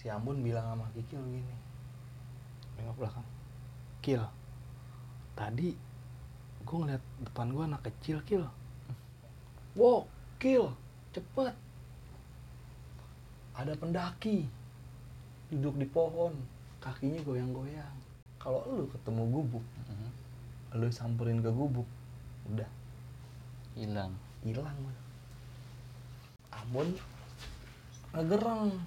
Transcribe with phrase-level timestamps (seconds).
[0.00, 1.56] si Ambon bilang sama Kikil gini
[2.80, 3.28] nengok belakang.
[4.00, 4.24] Kil
[5.36, 5.76] tadi
[6.64, 8.48] gue ngeliat depan gue anak kecil Kil.
[9.76, 10.08] Wow
[10.40, 10.72] Kil
[11.12, 11.52] cepet.
[13.52, 14.48] Ada pendaki
[15.52, 16.32] duduk di pohon
[16.80, 17.96] kakinya goyang-goyang.
[18.40, 19.64] Kalau lu ketemu gubuk
[20.70, 21.84] lu samperin ke gubuk
[22.48, 22.70] udah.
[23.76, 24.16] Hilang.
[24.40, 24.80] Hilang.
[26.56, 26.88] Ambon
[28.16, 28.80] ngegereng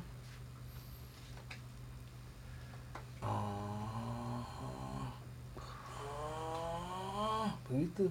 [7.73, 8.05] Begitu.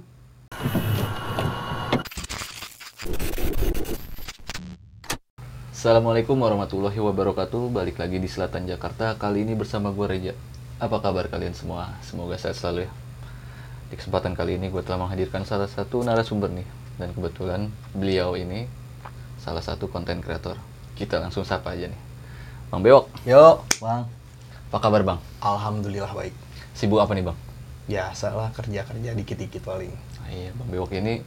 [5.70, 7.70] Assalamualaikum warahmatullahi wabarakatuh.
[7.70, 9.18] Balik lagi di Selatan Jakarta.
[9.18, 10.34] Kali ini bersama gue Reja.
[10.78, 11.94] Apa kabar kalian semua?
[12.02, 12.90] Semoga sehat selalu ya.
[13.90, 16.66] Di kesempatan kali ini gue telah menghadirkan salah satu narasumber nih.
[16.98, 18.68] Dan kebetulan beliau ini
[19.42, 20.60] Salah satu konten kreator
[20.94, 22.00] Kita langsung sapa aja nih.
[22.70, 23.10] Bang Bewok.
[23.26, 24.21] Yuk bang
[24.72, 25.18] Apa kabar Bang?
[25.38, 26.32] alhamdulillah baik
[26.72, 27.36] Sibuk apa nih Bang?
[27.84, 31.20] biasalah kerja kerja dikit dikit paling Ah, iya Bang Bewok ini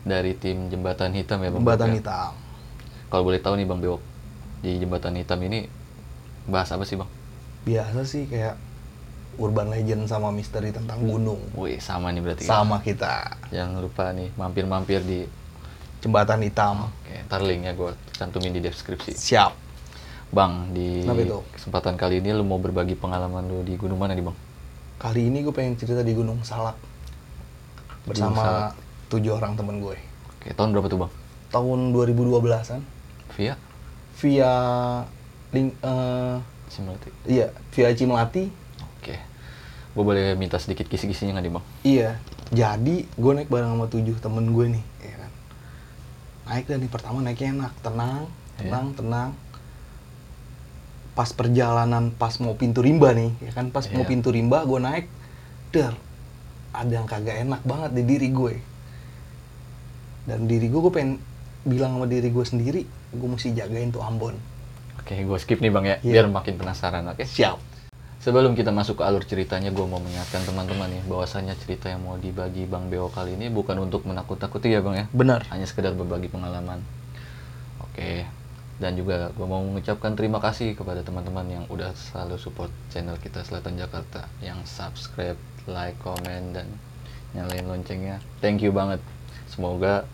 [0.00, 1.98] Dari tim Jembatan Hitam ya Bang jembatan Bewok ya?
[2.00, 2.32] hitam
[3.10, 4.00] Kalau boleh tahu nih Bang Bewok
[4.62, 5.68] Di Jembatan Hitam ini
[6.46, 7.10] Bahas apa sih Bang?
[7.60, 8.56] biasa sih kayak
[9.36, 14.32] urban legend sama misteri tentang gunung Wih sama nih berarti sama kita Jangan lupa nih
[14.32, 15.28] mampir-mampir di
[16.00, 19.12] jembatan hitam Oke, ntar linknya gue cantumin di deskripsi.
[19.12, 19.52] siap
[20.30, 21.02] Bang, di
[21.50, 24.36] kesempatan kali ini lu mau berbagi pengalaman lu di gunung mana nih bang?
[24.96, 26.76] kali ini gue pengen cerita di gunung salak
[28.04, 28.36] Gunung Salak.
[28.36, 28.44] bersama
[29.08, 29.96] tujuh orang temen gue
[30.36, 31.12] Oke, tahun berapa tuh bang?
[31.48, 32.80] tahun 2012an
[33.32, 33.54] Via?
[34.14, 34.52] via
[35.50, 36.36] link eh,
[36.68, 37.08] Simulati.
[37.24, 38.44] iya via Cimelati
[38.94, 39.16] Oke.
[39.90, 41.64] Gue boleh minta sedikit kisi-kisinya nggak nih bang?
[41.82, 42.10] iya
[42.50, 45.32] jadi gue naik bareng sama tujuh temen gue nih ya kan
[46.46, 48.68] naik dan nih pertama naiknya enak tenang Iya.
[48.68, 49.30] tenang tenang
[51.20, 54.08] pas perjalanan pas mau pintu rimba nih ya kan pas mau Iya.
[54.08, 55.04] pintu rimba gue naik
[55.68, 55.92] der
[56.72, 58.54] ada yang kagak enak banget di diri gue
[60.24, 61.20] dan diri gue gue pengen
[61.60, 62.82] bilang sama diri gue sendiri
[63.12, 64.32] gue mesti jagain tuh Ambon
[64.96, 66.12] Oke, gue skip nih bang ya, Iya.
[66.12, 67.02] biar makin penasaran.
[67.08, 67.24] Oke.
[67.24, 67.56] siap
[68.20, 72.20] Sebelum kita masuk ke alur ceritanya, gue mau mengingatkan teman-teman nih, bahwasanya cerita yang mau
[72.20, 76.28] dibagi Bang Beo kali ini bukan untuk menakut-nakuti ya bang ya, benar hanya sekedar berbagi
[76.28, 76.84] pengalaman.
[77.80, 78.28] Oke.
[78.80, 83.44] Dan juga gue mau mengucapkan terima kasih kepada teman-teman yang udah selalu support channel kita
[83.44, 85.36] Selatan Jakarta, yang subscribe,
[85.68, 86.64] like, komen dan
[87.36, 88.24] nyalain loncengnya.
[88.40, 89.04] Thank you banget.
[89.52, 90.08] Semoga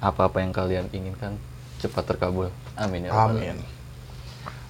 [0.00, 1.36] apa-apa yang kalian inginkan
[1.76, 2.48] cepat terkabul.
[2.80, 3.60] Amin ya rabbal amin.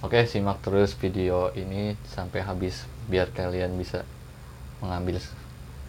[0.03, 4.05] Oke, simak terus video ini sampai habis biar kalian bisa
[4.77, 5.17] mengambil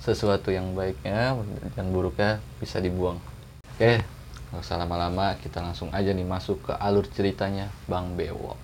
[0.00, 1.36] sesuatu yang baiknya
[1.76, 3.20] dan buruknya bisa dibuang.
[3.76, 4.00] Oke,
[4.48, 8.56] nggak usah lama-lama, kita langsung aja nih masuk ke alur ceritanya Bang Bewok.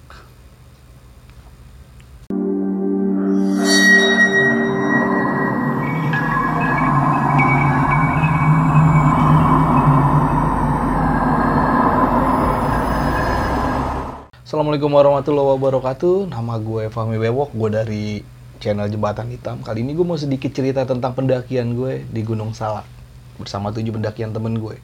[14.41, 16.33] Assalamualaikum warahmatullahi wabarakatuh.
[16.33, 18.05] Nama gue Fahmi Bewok, gue dari
[18.57, 19.61] channel Jembatan Hitam.
[19.61, 22.89] Kali ini gue mau sedikit cerita tentang pendakian gue di Gunung Salak
[23.37, 24.81] bersama tujuh pendakian temen gue.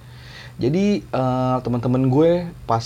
[0.61, 2.31] Jadi eh, teman-teman gue
[2.69, 2.85] pas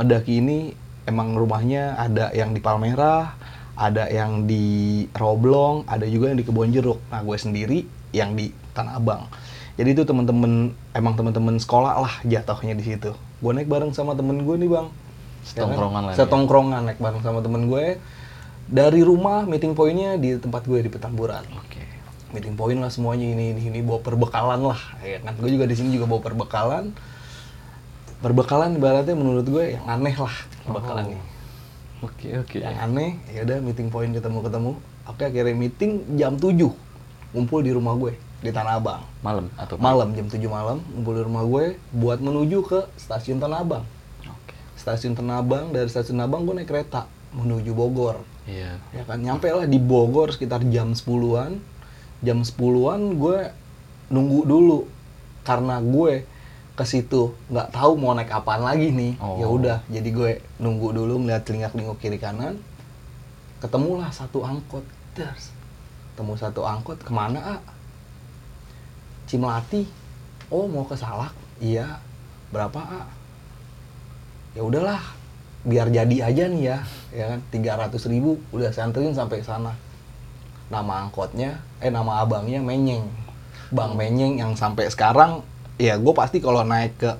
[0.00, 0.72] ngedaki ini
[1.04, 3.36] emang rumahnya ada yang di Palmerah,
[3.76, 7.00] ada yang di Roblong, ada juga yang di Kebon Jeruk.
[7.12, 7.84] Nah gue sendiri
[8.16, 9.28] yang di Tanah Abang.
[9.76, 13.12] Jadi itu teman-teman emang teman-teman sekolah lah jatuhnya di situ.
[13.40, 14.88] Gue naik bareng sama temen gue nih bang.
[15.40, 16.16] Setongkrongan lah Ya ya.
[16.16, 16.20] kan?
[16.28, 17.96] Setongkrongan naik bareng sama temen gue.
[18.70, 21.42] Dari rumah meeting pointnya di tempat gue di Petamburan.
[21.58, 21.80] Oke.
[22.30, 24.78] Meeting point lah semuanya ini ini ini bawa perbekalan lah.
[25.02, 26.92] Ya kan gue juga di sini juga bawa perbekalan.
[28.20, 31.10] Perbekalan ibaratnya menurut gue yang aneh lah perbekalan Oh.
[31.10, 31.22] nih.
[32.00, 32.56] Oke, oke.
[32.60, 34.72] Yang aneh ya udah meeting point ketemu ketemu.
[35.04, 36.68] Oke akhirnya meeting jam 7
[37.32, 39.04] ngumpul di rumah gue di Tanah Abang.
[39.20, 39.84] Malam atau pagi?
[39.84, 43.84] Malam jam 7 malam ngumpul di rumah gue buat menuju ke stasiun Tanah Abang.
[44.26, 44.56] Oke.
[44.76, 48.20] Stasiun Tanah Abang dari stasiun Tanah Abang gue naik kereta menuju Bogor.
[48.44, 48.76] Iya.
[48.92, 51.56] Ya kan nyampe lah di Bogor sekitar jam 10-an.
[52.20, 53.38] Jam 10-an gue
[54.08, 54.78] nunggu dulu
[55.40, 56.24] karena gue
[56.78, 59.18] ke situ nggak tahu mau naik apaan lagi nih.
[59.20, 59.36] Oh.
[59.38, 60.30] Ya udah, jadi gue
[60.62, 62.58] nunggu dulu ngeliat telingak-telinguk kiri kanan.
[63.60, 64.82] Ketemulah satu angkot.
[65.12, 65.52] Terus
[66.14, 67.60] ketemu satu angkot ke mana ah?
[69.28, 69.84] Cimelati.
[70.50, 71.34] Oh mau ke Salak?
[71.62, 72.00] Iya.
[72.50, 73.06] Berapa ah?
[74.50, 74.98] Ya udahlah,
[75.62, 76.78] biar jadi aja nih ya,
[77.14, 77.40] ya kan?
[77.54, 79.78] 300 ribu udah saya anterin sampai sana.
[80.66, 83.06] Nama angkotnya, eh nama abangnya Menyeng.
[83.70, 85.46] Bang Menyeng yang sampai sekarang,
[85.80, 87.10] ya gue pasti kalau naik ke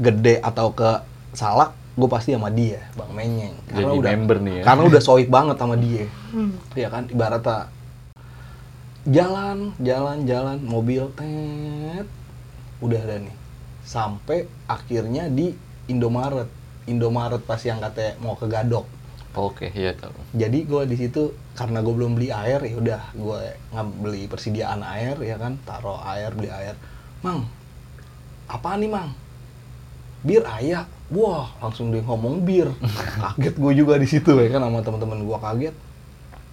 [0.00, 3.54] Gede atau ke Salak, gue pasti sama dia bang menyeng.
[3.70, 4.62] Karena Jadi udah member nih ya.
[4.66, 6.04] karena udah soik banget sama dia.
[6.74, 7.70] Ya kan ibaratnya
[9.06, 12.06] jalan jalan jalan mobil tet.
[12.80, 13.36] Udah ada nih.
[13.84, 15.52] Sampai akhirnya di
[15.86, 16.48] Indomaret.
[16.88, 18.86] Indomaret pas yang katanya mau ke Gadok.
[19.30, 20.10] Oke, iya tahu.
[20.34, 23.40] jadi gue di situ karena gue belum beli air ya udah gue
[23.70, 25.54] nggak beli persediaan air ya kan.
[25.62, 26.74] Taruh air beli air.
[27.22, 27.46] Mang
[28.50, 29.14] apa nih mang?
[30.26, 32.66] Bir ayah wah langsung dia ngomong bir.
[33.22, 35.76] Kaget gue juga di situ ya kan sama teman-teman gue kaget.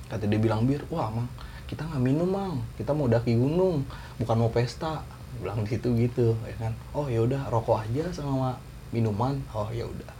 [0.07, 1.27] Kata dia bilang bir wah mang
[1.67, 2.63] kita nggak minum mang.
[2.79, 3.83] Kita mau daki gunung
[4.17, 5.03] bukan mau pesta.
[5.43, 6.73] Bilang di situ gitu ya kan.
[6.95, 8.55] Oh ya udah rokok aja sama
[8.95, 9.41] minuman.
[9.51, 10.11] Oh ya udah.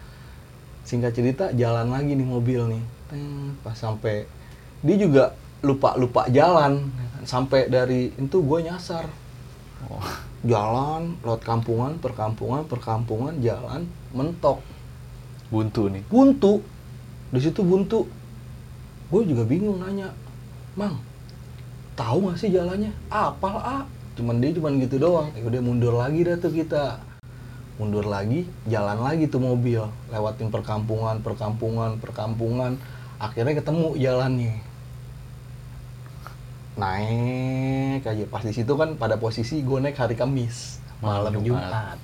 [0.83, 2.83] Singkat cerita jalan lagi nih mobil nih.
[3.07, 4.27] Teng, pas sampai
[4.83, 5.31] dia juga
[5.63, 7.23] lupa lupa jalan ya kan.
[7.23, 9.07] sampai dari itu gue nyasar.
[9.87, 10.26] Oh.
[10.45, 14.61] Jalan lewat kampungan perkampungan perkampungan jalan mentok.
[15.49, 16.03] Buntu nih.
[16.11, 16.61] buntu.
[17.33, 18.05] Di situ buntu.
[19.07, 20.11] Gue juga bingung nanya
[20.77, 20.99] mang
[21.97, 22.93] tahu nggak sih jalannya?
[23.09, 25.33] Apal ah cuman dia cuman gitu doang.
[25.33, 27.01] Ya udah mundur lagi dah tuh kita.
[27.81, 29.81] Mundur lagi jalan lagi tuh mobil.
[30.13, 32.77] Lewatin perkampungan perkampungan perkampungan.
[33.17, 34.66] Akhirnya ketemu jalannya
[36.77, 41.63] naik aja pas di situ kan pada posisi gue naik hari Kamis malam Malam Jumat,
[41.63, 41.97] Jumat.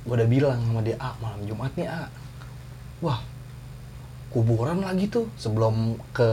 [0.00, 2.08] gue udah bilang sama dia ah malam Jumat nih ah
[3.00, 3.20] wah
[4.30, 6.30] kuburan lagi tuh sebelum ke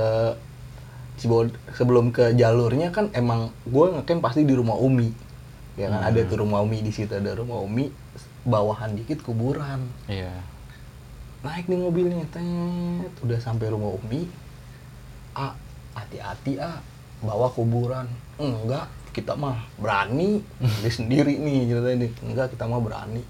[1.17, 5.09] sebelum sebelum ke jalurnya kan emang gue ngecamp pasti di rumah Umi
[5.75, 6.09] ya kan Hmm.
[6.09, 7.89] ada tuh rumah Umi di situ ada rumah Umi
[8.43, 10.29] bawahan dikit kuburan Iya.
[11.41, 14.25] naik nih mobilnya tet udah sampai rumah Umi
[15.33, 15.53] ah
[16.03, 16.79] hati-hati ah.
[17.23, 18.05] Bawa kuburan.
[18.37, 18.85] Enggak
[19.15, 20.45] kita mah berani.
[20.61, 23.23] Dia sendiri nih ceritanya nih enggak kita mah berani.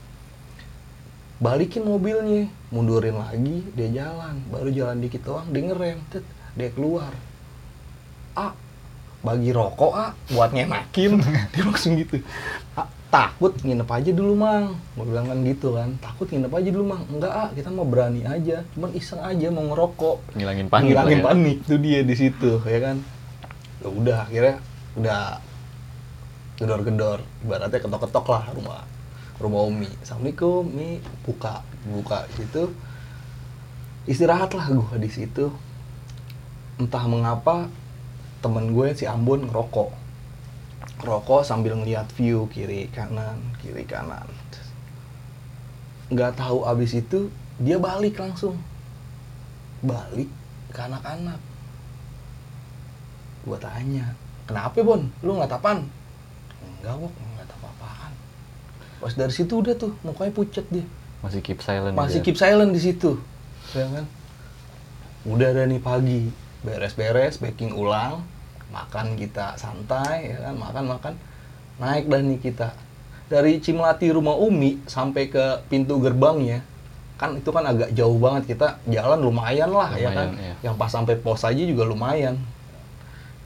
[1.38, 4.44] Balikin mobilnya mundurin lagi dia jalan.
[4.52, 6.00] Baru jalan dikit doang dia ngerem.
[6.12, 6.26] Tet
[6.60, 7.16] dia keluar.
[8.36, 8.52] Ah
[9.24, 11.24] bagi rokok ah buat ngenakin
[11.56, 12.20] dia langsung gitu.
[12.76, 14.78] Ah, takut nginep aja dulu mang.
[14.94, 15.90] Gue bilang kan gitu kan.
[15.98, 17.04] Takut nginep aja dulu mang.
[17.10, 18.62] Enggak ah kita mau berani aja.
[18.78, 20.38] Cuman iseng aja mau ngerokok.
[20.38, 21.26] Ngilangin panik ngilangin ya.
[21.26, 22.98] panik itu dia di situ ya kan.
[23.82, 24.56] Ya udah akhirnya
[24.94, 25.22] udah
[26.62, 27.20] gedor-gedor.
[27.42, 28.80] Ibaratnya ketok-ketok lah rumah
[29.42, 29.90] rumah Umi.
[30.06, 31.02] Assalamualaikum mi.
[31.26, 32.70] Buka buka situ.
[34.06, 35.50] Istirahat lah gue di situ.
[36.78, 37.66] Entah mengapa
[38.46, 40.07] temen gue si Ambon ngerokok
[41.00, 44.26] ngerokok sambil ngeliat view kiri kanan kiri kanan.
[46.08, 47.28] Nggak tahu abis itu
[47.60, 48.56] dia balik langsung.
[49.84, 50.32] Balik
[50.72, 51.40] ke anak-anak.
[53.44, 54.16] Gua tanya
[54.48, 55.04] kenapa Bon?
[55.22, 55.84] Lu nggak tapan
[56.64, 58.14] enggak wok nggak tapa apaan
[58.98, 60.86] pas dari situ udah tuh mukanya pucat dia.
[61.22, 61.94] Masih keep silent.
[61.98, 63.18] masih gitu keep silent di situ.
[63.74, 64.06] Ya kan?
[65.26, 66.30] Udah ada nih pagi.
[66.66, 68.26] Beres-beres packing ulang
[68.72, 70.56] makan kita santai ya kan?
[70.60, 71.14] Makan makan.
[71.78, 72.70] Naik dah nih kita.
[73.28, 76.64] Dari Cimlati rumah Umi sampai ke pintu gerbangnya
[77.18, 78.56] kan itu kan agak jauh banget.
[78.56, 80.32] Kita jalan lumayan lah ya kan?
[80.32, 80.54] Lumayan, iya.
[80.70, 82.38] yang pas sampai pos aja juga lumayan.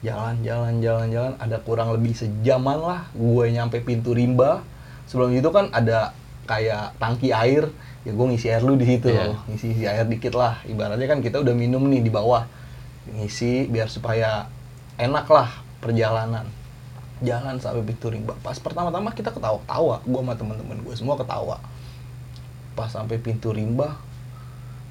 [0.04, 1.34] Jalan jalan jalan jalan.
[1.40, 4.62] Ada kurang lebih sejaman lah gue nyampe pintu rimba.
[5.08, 6.12] Sebelum itu kan ada
[6.46, 7.72] kayak tangki air.
[8.04, 9.08] Ya gue ngisi air lu di situ.
[9.08, 9.40] Iya.
[9.48, 10.60] ngisi isi air dikit lah.
[10.68, 12.44] Ibaratnya kan kita udah minum nih di bawah.
[13.08, 14.51] Ngisi biar supaya
[15.01, 15.50] enak lah
[15.81, 16.46] perjalanan.
[17.22, 21.58] Jalan sampai pintu rimba pas pertama-tama kita ketawa-tawa gue sama temen-temen gue semua ketawa.
[22.77, 23.98] Pas sampai pintu rimba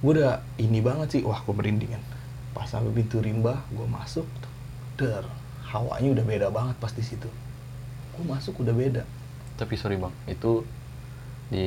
[0.02, 1.23] gue udah ini banget sih.
[1.23, 2.02] Wah gue merinding kan
[2.50, 4.26] pas sampai pintu rimba gue masuk
[4.99, 5.23] der
[5.71, 7.31] hawanya udah beda banget pas di situ.
[8.19, 9.02] Gue masuk udah beda.
[9.55, 10.64] Tapi sorry bang, itu
[11.52, 11.67] di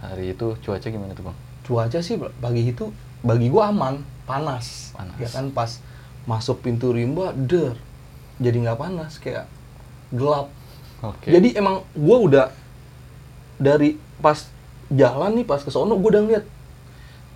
[0.00, 1.36] hari itu cuaca gimana tuh bang?
[1.62, 2.90] cuaca sih bagi itu
[3.22, 5.16] bagi gue aman panas, Panas.
[5.18, 5.78] ya kan pas
[6.24, 7.74] masuk pintu rimba der
[8.38, 9.46] jadi nggak panas kayak
[10.14, 10.48] gelap
[11.02, 11.28] Oke.
[11.30, 12.50] jadi emang gue udah
[13.58, 14.38] dari pas
[14.86, 16.46] jalan nih pas ke sono gue udah ngeliat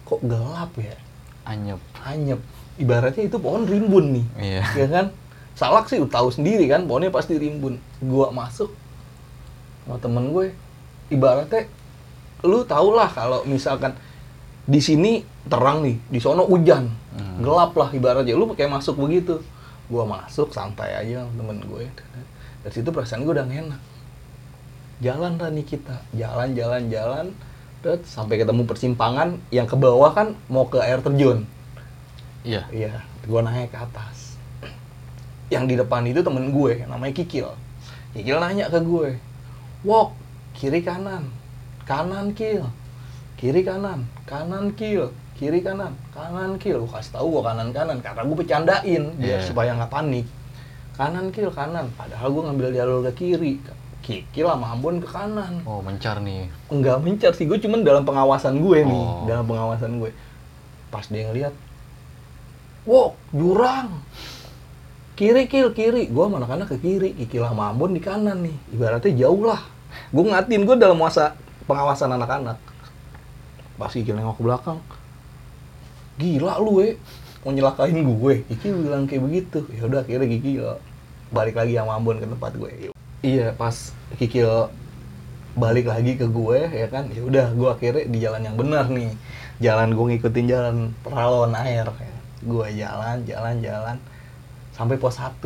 [0.07, 0.95] kok gelap ya
[1.47, 1.81] anyep.
[2.03, 2.41] anyep
[2.77, 4.63] ibaratnya itu pohon rimbun nih Iya.
[4.77, 5.07] ya kan
[5.57, 8.69] salak sih tahu sendiri kan pohonnya pasti rimbun gua masuk
[9.83, 10.53] sama temen gue
[11.09, 11.67] ibaratnya
[12.45, 13.97] lu tau lah kalau misalkan
[14.67, 17.41] di sini terang nih di sono hujan Hmm.
[17.41, 19.41] gelap lah ibaratnya lu kayak masuk begitu
[19.89, 21.89] gua masuk santai aja temen gue
[22.61, 23.81] dari situ perasaan gue udah enak
[25.01, 27.27] jalan lah nih kita jalan jalan jalan
[27.81, 31.49] terus sampai ketemu persimpangan yang ke bawah kan mau ke air terjun
[32.45, 32.63] Iya.
[32.71, 32.95] Iya,
[33.27, 34.39] gua naik ke atas.
[35.51, 37.51] Yang di depan itu temen gue, namanya Kikil.
[38.15, 39.19] Kikil nanya ke gue,
[39.83, 40.15] Wok,
[40.55, 41.27] kiri kanan.
[41.83, 42.63] Kanan, Kil.
[43.35, 45.95] kiri kanan kanan kill kiri kanan.
[46.11, 49.47] Kanan kill gue kasih tahu gue kanan kanan karena gue bercandain biar Iya.
[49.47, 50.27] supaya nggak panik.
[50.99, 51.87] Kanan kill kanan.
[51.95, 53.63] Padahal gue ngambil jalur ke kiri.
[54.03, 55.63] Kikil sama Ambon ke kanan.
[55.67, 56.47] Oh, mencar nih.
[56.71, 59.05] nggak mencar sih gue cuman dalam pengawasan gue nih.
[59.07, 59.27] Oh.
[59.27, 60.11] dalam pengawasan gue.
[60.91, 61.55] Pas dia ngeliat
[62.87, 64.03] wow jurang.
[65.17, 66.07] Kiri kil kiri.
[66.13, 67.15] Gue mana anak ke kiri.
[67.15, 68.57] Kikil sama Ambon di kanan nih.
[68.73, 69.61] Ibaratnya jauh lah.
[70.13, 71.35] Gue ngatin gue dalam masa
[71.67, 72.57] pengawasan anak-anak
[73.77, 74.81] pas kikil nengok ke belakang.
[76.17, 76.97] Gila lu eh.
[77.45, 78.35] Mau nyelakain gue.
[78.51, 79.59] Kikil bilang kayak begitu.
[79.71, 80.67] Ya udah akhirnya Kikil
[81.31, 82.91] balik lagi sama Ambon ke tempat gue.
[83.23, 84.73] Iya pas Kikil
[85.55, 87.07] balik lagi ke gue ya kan.
[87.13, 89.13] Ya udah gue akhirnya di jalan yang benar nih.
[89.63, 91.87] Jalan gue ngikutin jalan peralon air.
[91.87, 92.15] Ya.
[92.47, 93.97] gue jalan jalan jalan.
[94.75, 95.39] Sampai pos 1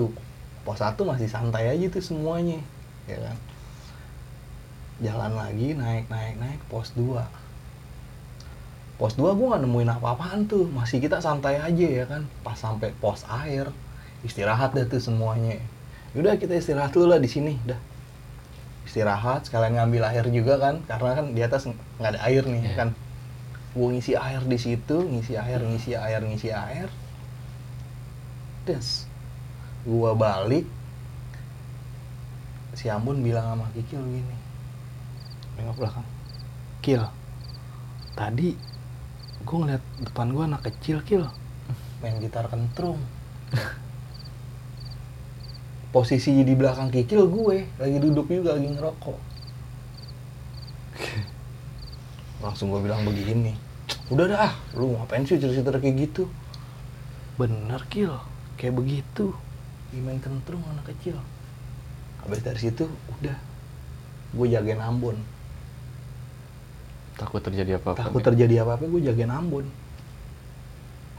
[0.64, 2.62] pos 1 masih santai aja tuh semuanya
[3.04, 3.36] ya kan.
[5.04, 6.60] Jalan lagi naik naik naik.
[6.72, 7.39] Pos 2
[9.00, 10.68] pos 2 gue nggak nemuin apa-apaan tuh.
[10.68, 12.28] Masih kita santai aja ya kan.
[12.44, 13.72] Pas sampai pos air
[14.20, 15.56] istirahat deh tuh semuanya.
[16.12, 17.80] Udah kita istirahat dulu lah di sini dah.
[18.84, 20.84] Istirahat sekalian ngambil air juga kan.
[20.84, 22.76] Karena kan di atas nggak ada air nih Iya.
[22.76, 22.88] kan.
[23.72, 26.92] Gue ngisi air di situ ngisi air ngisi air ngisi air.
[28.68, 29.08] Des.
[29.88, 30.68] Gue balik.
[32.76, 34.36] Si Ambon bilang sama Kikil gini.
[35.56, 36.06] Nengok belakang.
[36.84, 37.00] Kil
[38.12, 38.52] tadi
[39.50, 41.26] gue ngeliat depan gue anak kecil Kil.
[41.98, 43.02] Main gitar kentrung.
[45.90, 49.18] Posisi di belakang Kikil gue lagi duduk juga lagi ngerokok.
[52.46, 53.58] Langsung gue bilang begini
[54.10, 56.30] udah dah lu ngapain sih cerita kayak gitu?
[57.34, 58.14] Bener Kil.
[58.54, 59.34] Kayak begitu.
[59.90, 61.18] Main kentrung anak kecil.
[62.22, 62.86] Habis dari situ
[63.18, 63.34] udah.
[64.30, 65.18] Gue jagain Ambon
[67.20, 68.08] Takut terjadi apa-apa.
[68.08, 68.26] takut nih.
[68.32, 69.68] terjadi apa-apa gue jagain Ambon.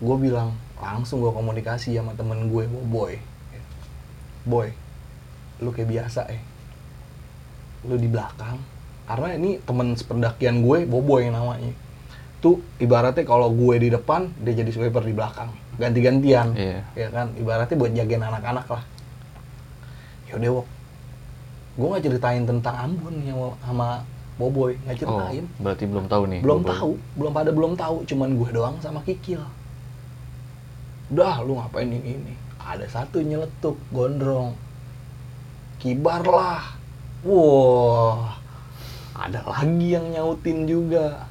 [0.01, 3.21] Gue bilang langsung gue komunikasi sama temen gue boy
[4.41, 4.73] boy
[5.61, 6.41] lu kayak biasa eh.
[7.85, 8.57] Lu di belakang.
[9.05, 11.69] Karena ini temen sependakian gue boboy namanya.
[12.41, 15.53] Tuh ibaratnya kalau gue di depan dia jadi sweeper di belakang.
[15.77, 16.81] Ganti-gantian Iya.
[16.97, 17.37] ya kan?
[17.37, 18.83] Ibaratnya buat jagain anak-anak lah.
[20.33, 20.67] Yaudah wok.
[21.77, 24.01] Gue nggak ceritain tentang Ambon yang sama
[24.41, 24.73] boboy.
[24.81, 25.45] Nggak Oh, ceritain.
[25.55, 26.39] berarti belum tahu nih.
[26.41, 26.71] belum Bobo.
[26.71, 26.91] tahu.
[27.13, 27.95] Belum pada belum tahu.
[28.03, 29.45] Cuman gue doang sama Kikil.
[31.09, 32.33] Udah lu ngapain ini ini?
[32.57, 34.57] Ada satu nyeletuk gondrong.
[35.77, 36.73] Kibar lah.
[37.21, 38.37] Wah
[39.13, 41.29] ada lagi yang nyautin juga.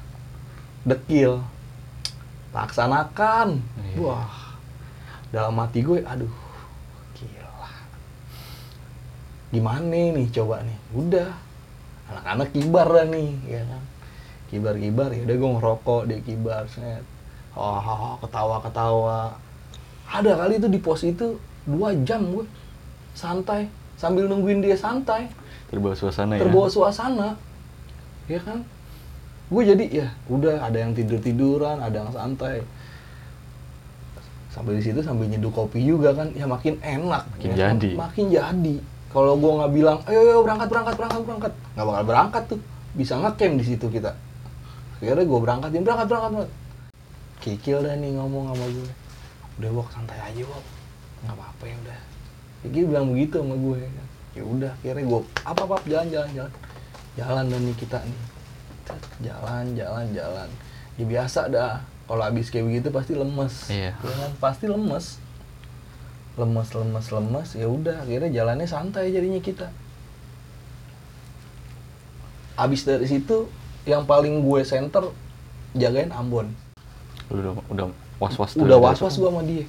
[0.81, 1.43] Dekil.
[2.51, 3.59] Laksanakan.
[3.77, 3.95] Iya.
[3.99, 4.31] wah.
[5.29, 6.31] Dalam hati gue aduh
[7.13, 7.67] gila.
[9.49, 10.77] Gimana nih coba nih.
[10.93, 11.31] Udah
[12.11, 13.83] anak-anak kibar dah nih ya kan?
[14.51, 17.03] Kibar kibar ya udah gue ngerokok dia kibar set.
[17.55, 19.19] Oh, ketawa ketawa
[20.11, 22.43] ada kali itu di pos itu dua jam gue
[23.15, 25.31] santai sambil nungguin dia santai.
[25.71, 26.43] Terbawa suasana ya.
[26.43, 27.29] terbawa suasana
[28.27, 28.59] ya kan?
[29.47, 32.63] Gue jadi ya udah ada yang tidur tiduran ada yang santai.
[34.51, 37.23] Sampai di situ sambil nyeduh kopi juga kan ya makin enak.
[37.23, 37.75] Makin ya kan?
[37.79, 37.91] jadi.
[37.95, 38.75] makin jadi
[39.11, 41.53] kalau gue nggak bilang ayo ayo berangkat berangkat berangkat berangkat.
[41.75, 42.59] Nggak bakal berangkat tuh.
[42.95, 44.11] Bisa ngecamp di situ kita.
[45.03, 46.51] Akhirnya gue berangkatin berangkat berangkat berangkat.
[47.43, 48.89] Kikil dah nih ngomong sama gue
[49.59, 50.63] udah wok santai aja wok
[51.21, 51.99] nggak apa apa ya udah.
[52.63, 54.07] Kikil bilang begitu sama gue kan.
[54.31, 54.73] Ya udah.
[54.79, 56.53] Akhirnya gue apa apa jalan jalan jalan.
[57.19, 58.21] Jalan dan nih kita nih.
[59.27, 60.49] Jalan jalan jalan.
[60.95, 61.75] Ya biasa dah.
[62.07, 63.67] Kalau habis kayak begitu pasti lemes.
[63.67, 63.91] Iya.
[63.91, 64.31] ya kan?
[64.39, 65.19] Pasti lemes
[66.41, 69.69] lemes lemes lemes ya udah akhirnya jalannya santai jadinya kita.
[72.57, 73.45] Habis dari situ
[73.85, 75.13] yang paling gue center
[75.77, 76.49] jagain Ambon.
[77.29, 77.85] Udah udah
[78.17, 79.65] was-was udah was was gue sama dia.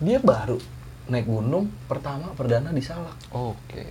[0.00, 0.62] Dia baru
[1.10, 3.18] naik gunung pertama perdana di Salak.
[3.34, 3.86] Oke.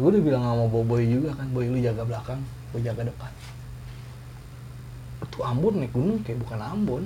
[0.00, 2.40] gue udah bilang sama Boboy juga kan Boy lu jaga belakang
[2.72, 3.28] gue jaga depan.
[5.20, 7.04] Itu Ambon naik gunung kayak bukan Ambon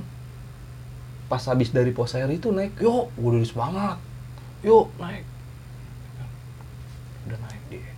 [1.24, 3.96] pas habis dari pos air itu naik yuk gue udah semangat.
[4.60, 5.24] Yuk naik.
[7.28, 7.92] Udah naik dia.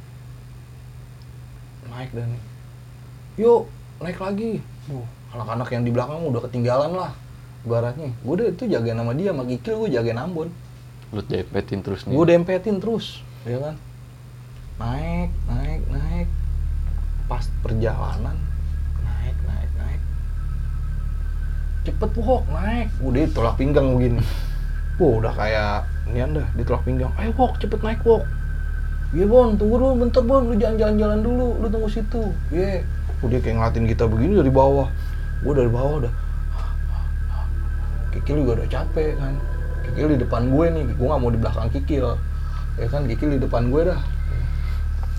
[1.91, 2.31] Naik dan
[3.35, 3.67] yuk
[3.99, 4.63] naik lagi.
[5.35, 7.13] Anak-anak yang di belakang udah ketinggalan lah
[7.67, 8.15] ibaratnya.
[8.23, 10.49] Gue udah itu jagain sama dia sama Kikil gue jagain Ambon.
[11.11, 12.15] Lu dempetin terus nih.
[12.15, 13.75] gue dempetin terus ya kan?
[14.79, 16.29] Naik naik naik.
[17.27, 18.39] Pas perjalanan
[19.03, 20.01] naik naik naik
[21.87, 22.91] cepet wok naik.
[22.99, 24.21] Udah tolak pinggang begini.
[24.99, 27.15] Wah udah kayak ini anda di tolak pinggang.
[27.15, 28.27] Ayo wok cepet naik wok
[29.15, 30.51] iya bon tunggu dulu bentar bon.
[30.51, 32.35] Lu jangan jalan-jalan dulu lu tunggu situ.
[32.51, 32.83] Iya.
[32.83, 33.29] Yeah.
[33.31, 34.89] dia kayak ngeliatin kita begini dari bawah.
[35.41, 36.15] Gue dari bawah udah.
[38.13, 39.35] Kikil juga udah capek kan.
[39.87, 40.85] Kikil di depan gue nih.
[40.97, 42.07] Gue nggak mau di belakang Kikil.
[42.77, 44.01] Ya kan Kikil di depan gue dah.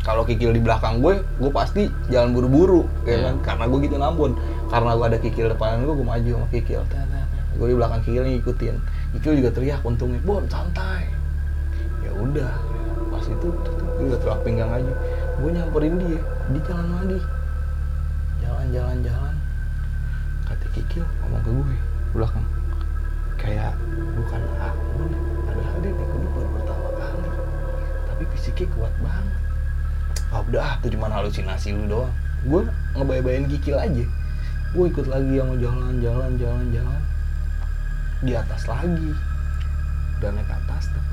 [0.03, 3.17] Kalau Kikil di belakang gue gue pasti jalan buru-buru ya Iya.
[3.31, 3.36] kan.
[3.43, 4.31] Karena gue gitu nambun
[4.67, 6.83] karena gue ada Kikil depan gue gue maju sama Kikil.
[7.57, 8.75] Gue di belakang Kikil ngikutin.
[9.17, 11.07] Kikil juga teriak untungnya bon santai.
[12.03, 12.51] Ya udah
[13.07, 14.93] pas itu gue udah teriak pinggang aja
[15.38, 16.21] gue nyamperin dia
[16.51, 17.19] di jalan lagi.
[18.43, 19.36] Jalan jalan jalan
[20.47, 21.77] kata Kikil ngomong ke gue
[22.12, 22.45] belakang.
[23.38, 23.74] Kayak
[24.17, 25.01] bukan aku
[25.47, 27.29] padahal dia nih gue baru pertama kali.
[28.12, 29.39] Tapi fisiknya kuat banget.
[30.27, 32.12] Ah udah itu cuma halusinasi lu doang.
[32.43, 32.62] Gue
[33.00, 34.05] ngebay-bayin Kikil aja
[34.75, 37.01] gue ikut lagi yang mau jalan jalan jalan jalan.
[38.24, 39.12] Di atas lagi.
[40.17, 41.07] Udah naik atas tuh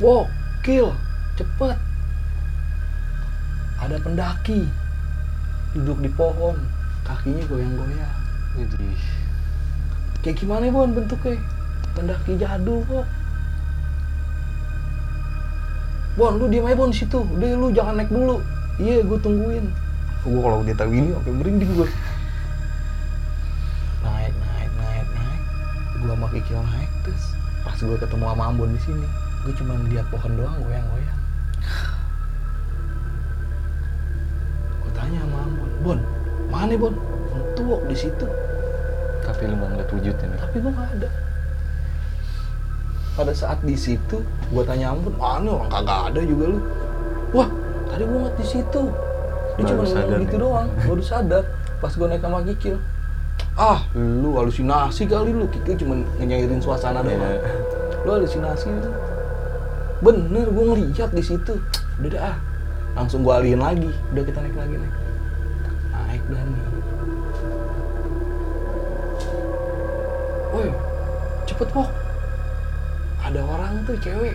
[0.00, 0.24] wow
[0.64, 0.96] kill
[1.36, 1.76] cepet.
[3.80, 4.68] Ada pendaki
[5.72, 6.56] duduk di pohon
[7.04, 8.16] kakinya goyang-goyang.
[8.58, 9.00] Widih.
[10.20, 11.38] kayak gimana ya bon bentuknya?
[11.96, 13.06] Pendaki jadul kok.
[16.18, 17.24] Bon lu diem aja bon situ.
[17.24, 18.42] Udah lu jangan naik dulu.
[18.80, 19.64] Iya gue tungguin.
[20.26, 21.88] Gue kalau dia tahu ini sampai merinding gue
[26.20, 27.32] sama Kikil naik terus
[27.64, 29.08] pas gue ketemu sama Ambon di sini
[29.40, 31.20] gue cuma lihat pohon doang goyang-goyang.
[34.84, 35.98] Gue tanya sama Ambon Bon
[36.52, 36.92] mana Bon?
[37.56, 38.28] Tuh di situ.
[39.24, 40.38] Tapi lu nggak ngeliat wujudnya nih.
[40.44, 41.08] tapi gue nggak ada.
[43.16, 44.20] Pada saat di situ
[44.52, 46.60] gue tanya ampun mana orang kagak ada juga lu.
[47.32, 47.48] Wah
[47.88, 48.82] tadi gue ngeliat di situ.
[49.56, 50.42] Dia cuma ngomong gitu nih.
[50.44, 51.44] doang baru sadar.
[51.80, 52.76] Pas gue naik sama Kikil
[53.60, 57.52] ah lu halusinasi kali lu Kikil cuma nyairin suasana doang Iya.
[58.02, 58.90] lu halusinasi lu
[60.00, 61.60] bener gue ngeliat di situ
[62.00, 62.36] udah dah ah.
[62.96, 64.94] langsung gue alihin lagi udah kita naik lagi naik
[65.92, 66.48] naik dan
[70.50, 70.66] Woi,
[71.46, 71.86] cepet kok.
[73.22, 74.34] Ada orang tuh cewek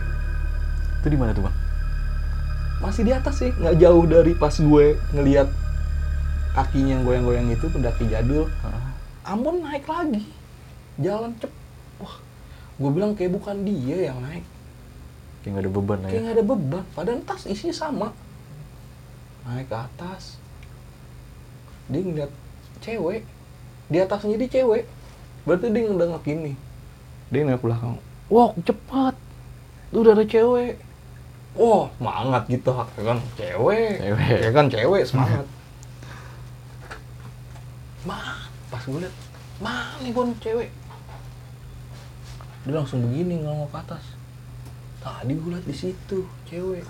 [1.03, 1.55] Itu di mana tuh bang?
[2.75, 5.47] masih di atas sih, nggak jauh dari pas gue ngeliat
[6.53, 8.45] kakinya yang goyang-goyang itu pendaki jadul.
[9.25, 10.21] Ambon naik lagi,
[11.01, 11.49] jalan cep.
[11.97, 12.15] Wah,
[12.77, 14.45] gue bilang kayak bukan dia yang naik,
[15.41, 16.21] Kayak nggak ada beban lah kayak ya.
[16.21, 16.83] nggak ada beban.
[16.93, 18.07] Padahal tas isinya sama.
[19.45, 20.37] Naik ke atas,
[21.89, 22.31] dia ngeliat
[22.81, 23.21] cewek,
[23.89, 24.83] di atasnya dia cewek.
[25.45, 26.53] Berarti dia ngedengak gini.
[27.33, 27.97] Dia ngeliat belakang.
[28.29, 29.15] Wah, cepat.
[29.89, 30.77] Lu udah ada cewek.
[31.55, 32.73] Wah, semangat gitu.
[32.73, 33.93] Ya kan cewek.
[34.01, 34.37] Cewek.
[34.41, 35.45] Ya kan cewek semangat.
[38.09, 38.34] Ma,
[38.73, 39.15] pas gue liat,
[39.61, 40.69] mana nih bon cewek?
[42.65, 44.03] Dia langsung begini ngelongok ke atas.
[45.05, 46.85] Tadi gue liat di situ cewek.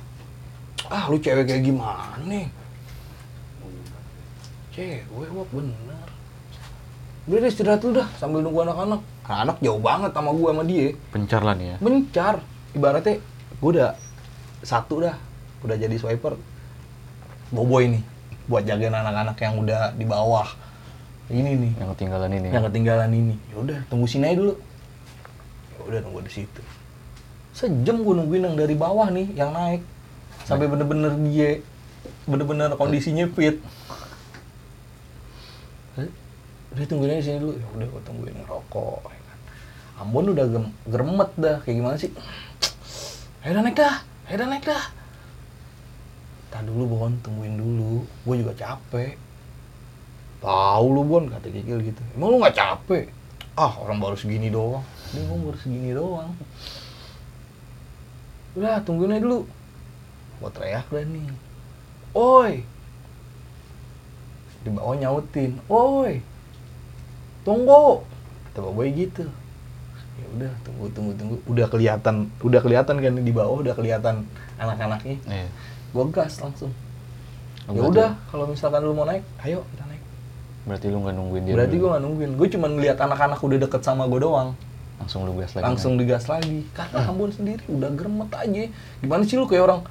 [0.88, 2.47] Ah, lu cewek kayak gimana nih?
[4.71, 6.07] Cewek, wah bener.
[7.25, 9.01] Udah deh istirahat dulu dah sambil nunggu anak-anak.
[9.25, 10.88] Anak jauh banget sama gue sama dia.
[11.09, 11.77] Pencar lah nih ya.
[11.81, 12.35] Mencar.
[12.77, 13.17] Ibaratnya
[13.57, 13.97] gue udah
[14.61, 15.17] satu dah.
[15.65, 16.38] Udah jadi swiper.
[17.49, 18.03] Boboy nih.
[18.45, 20.45] Buat jagain anak-anak yang udah di bawah.
[21.25, 21.71] Ini nih.
[21.81, 22.47] Yang ketinggalan ini.
[22.53, 23.35] Yang ketinggalan ini.
[23.49, 24.53] Ya udah tunggu sini aja dulu.
[25.73, 26.61] Ya udah tunggu di situ.
[27.55, 29.81] Sejam gue nungguin yang dari bawah nih yang naik.
[30.45, 31.63] Sampai bener-bener dia
[32.29, 33.57] bener-bener kondisinya fit.
[35.97, 36.09] Eh,
[36.75, 37.53] Udah tungguin aja di sini dulu.
[37.57, 39.01] Ya udah gue tungguin ngerokok.
[39.07, 39.39] ya kan.
[40.05, 40.45] Ambon udah
[40.85, 42.11] geremet dah kayak gimana sih?
[43.41, 44.83] Ayo naik dah, ayo naik dah.
[46.51, 48.03] Tahan dulu Bon, tungguin dulu.
[48.27, 49.15] Gue juga capek.
[50.45, 52.01] Tahu lu Bon, kata Kikil gitu.
[52.13, 53.10] Emang lu nggak capek?
[53.58, 54.86] Ah, orang baru segini doang.
[55.10, 56.38] Dia ngomong baru segini doang.
[58.53, 59.49] Udah, tungguin aja dulu.
[60.38, 61.27] Gua teriak dah nih.
[62.13, 62.62] Oi!
[64.62, 65.58] Di bawah nyautin.
[65.65, 66.21] Oi!
[67.41, 68.05] Tunggu!
[68.53, 69.25] Kata Boy gitu.
[70.15, 71.36] Ya udah, tunggu, tunggu, tunggu.
[71.49, 74.29] Udah kelihatan, udah kelihatan kan di bawah udah kelihatan
[74.62, 75.17] anak-anaknya.
[75.25, 75.49] Iya.
[75.89, 76.69] Gua gas langsung.
[77.65, 79.85] Ya udah, kalau misalkan lu mau naik, ayo kita.
[80.65, 81.54] Berarti lu nggak nungguin dia.
[81.54, 82.32] Berarti gue gak nungguin.
[82.41, 84.58] Gue cuma ngeliat anak-anak udah deket sama gue doang.
[84.95, 85.65] langsung lu gas lagi.
[85.67, 86.63] Langsung digas lagi.
[86.71, 88.63] Karena Ambon sendiri udah geremet aja.
[89.04, 89.82] Gimana sih lu kayak orang,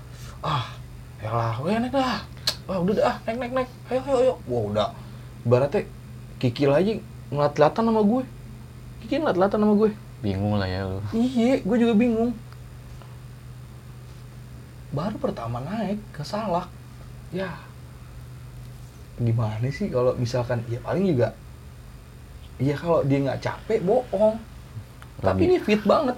[0.40, 0.72] ah,
[1.20, 2.24] ya lah, weh naik dah.
[2.64, 3.70] Wah udah dah, naik, naik, naik.
[3.92, 4.34] Ayo, ayo, ayo.
[4.48, 4.88] Wah udah.
[5.44, 5.84] Ibaratnya
[6.40, 6.92] Kikil aja
[7.28, 8.22] ngeliat-lihatan sama gue.
[9.04, 9.90] Kikil ngeliat-lihatan sama gue.
[10.24, 11.00] Bingung lah ya lu.
[11.12, 12.32] Iya, gue juga bingung.
[14.88, 16.72] Baru pertama naik ke Salak.
[17.28, 17.60] Ya.
[19.18, 21.34] Gimana sih kalau misalkan ya paling juga
[22.54, 24.38] Iya kalau dia nggak capek bohong.
[25.18, 26.14] Tapi ini fit banget.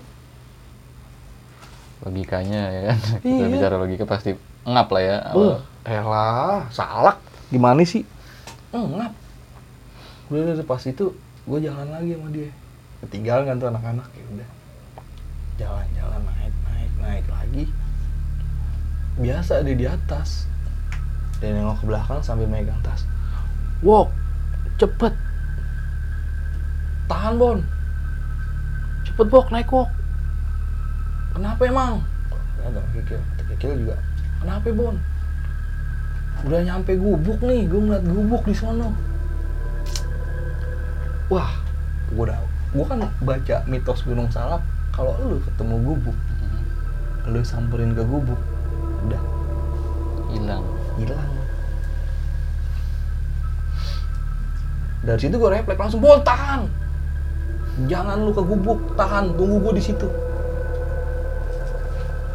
[2.05, 2.99] Logikanya ya kan.
[3.25, 3.47] Kita Iya.
[3.49, 4.37] bicara logika pasti
[4.69, 5.17] ngap lah ya.
[5.33, 5.57] Uh,
[5.89, 7.17] elah, salak.
[7.49, 8.05] Gimana sih?
[8.75, 9.13] Ngap.
[10.29, 11.15] Udah, udah, udah, pas itu
[11.47, 12.51] gue jalan lagi sama dia.
[13.01, 14.49] Ketinggalan kan tuh anak-anak ya udah.
[15.57, 17.65] Jalan-jalan naik, naik, naik lagi.
[19.17, 20.45] Biasa dia di atas.
[21.41, 23.05] Dia nengok ke belakang sambil megang tas.
[23.85, 24.09] Wok,
[24.81, 25.13] cepet.
[27.07, 27.59] Tahan Bon.
[29.05, 29.89] Cepet Bok, naik Wok.
[31.37, 32.01] Kenapa emang?
[32.61, 33.21] Kata Kikil,
[33.53, 33.97] Kikil juga.
[34.41, 34.97] Kenapa Bon?
[36.45, 38.93] Udah nyampe gubuk nih, gue ngeliat gubuk di sono.
[41.33, 41.51] Wah,
[42.13, 42.39] gue udah,
[42.71, 44.61] gue kan baca mitos Gunung Salak.
[44.93, 46.17] Kalau lu ketemu gubuk,
[47.29, 48.41] lu samperin ke gubuk,
[49.09, 49.23] udah
[50.33, 50.76] Hilang.
[51.01, 51.33] Hilang.
[55.07, 56.67] Dari situ gue refleks langsung, Bon tahan,
[57.87, 60.09] jangan lu ke gubuk, tahan, tunggu gue di situ.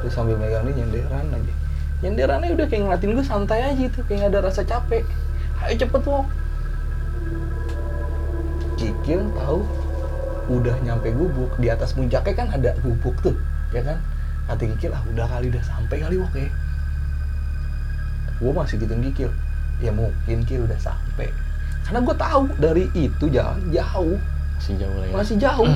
[0.01, 1.53] Terus sambil megang dia nyenderan aja.
[2.01, 5.03] Nyenderannya udah kayak ngeliatin gue santai aja itu, kayak nggak ada rasa capek.
[5.61, 6.25] Ayo cepet wok.
[8.79, 9.61] Cikil tahu
[10.49, 13.35] udah nyampe gubuk di atas puncaknya kan ada gubuk tuh,
[13.75, 14.01] ya kan?
[14.49, 16.49] Kata Kikil ah udah kali udah sampai kali wok ya.
[18.41, 19.29] Gue masih gituin Kikil,
[19.85, 21.29] ya mungkin Kil udah sampai.
[21.85, 24.17] Karena gue tahu dari itu jalan jauh.
[24.57, 25.13] Masih jauh lah ya.
[25.13, 25.69] masih jauh.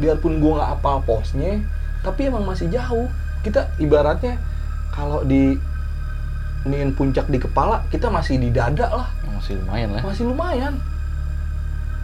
[0.00, 1.60] Biarpun gua nggak apal posnya
[2.04, 3.08] tapi emang masih jauh.
[3.40, 4.36] Kita ibaratnya
[4.92, 5.56] kalau di
[6.62, 9.08] iniin puncak di kepala kita masih di dada lah.
[9.28, 10.02] Masih lumayan lah.
[10.04, 10.74] masih lumayan.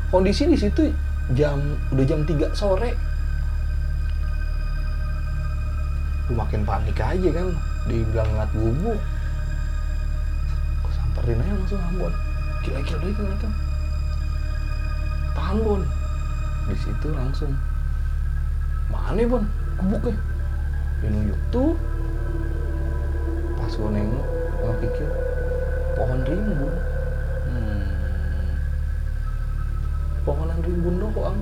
[0.09, 0.89] Kondisi di situ
[1.37, 1.61] jam
[1.93, 2.97] udah jam 3 sore.
[6.29, 7.53] Lu makin panik aja kan.
[7.89, 9.01] Dibilang ngeliat gubuk
[11.29, 12.13] samperin aja langsung ambon.
[12.65, 13.53] Kira-kira deh kan
[15.37, 15.83] tahan bon.
[16.69, 17.53] Di situ langsung.
[18.89, 19.45] Mana bon?
[19.77, 20.17] Gubuknya
[21.05, 21.77] dia nunjuk tuh.
[23.61, 24.27] Pas gue nengok
[24.59, 25.09] gue pikir
[26.01, 26.75] pohon rimbun.
[27.49, 27.89] Hmm.
[30.25, 31.39] pohonan rimbun doang.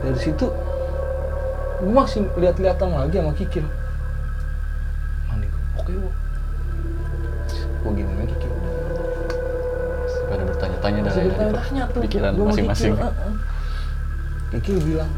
[0.00, 0.48] Dari situ
[1.80, 3.66] gue masih lihat-lihatan lagi sama Kikil.
[5.28, 6.10] Mandi oke bu
[10.30, 12.94] pada bertanya-tanya ya, di bertanya-tanya tuh pikiran masing-masing.
[12.94, 13.34] Kikil, uh-uh.
[14.54, 15.10] Kikil bilang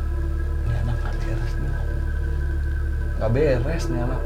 [0.64, 1.86] ini anak gak beres nih Om."
[3.20, 4.22] gak beres nih anak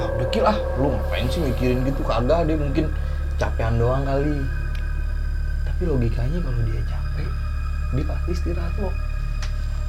[0.00, 2.84] ah udah Kil ah lu ngapain sih mikirin gitu kagak dia mungkin
[3.38, 4.42] capean doang kali
[5.64, 7.30] tapi logikanya kalau dia capek
[7.96, 8.94] dia pasti istirahat loh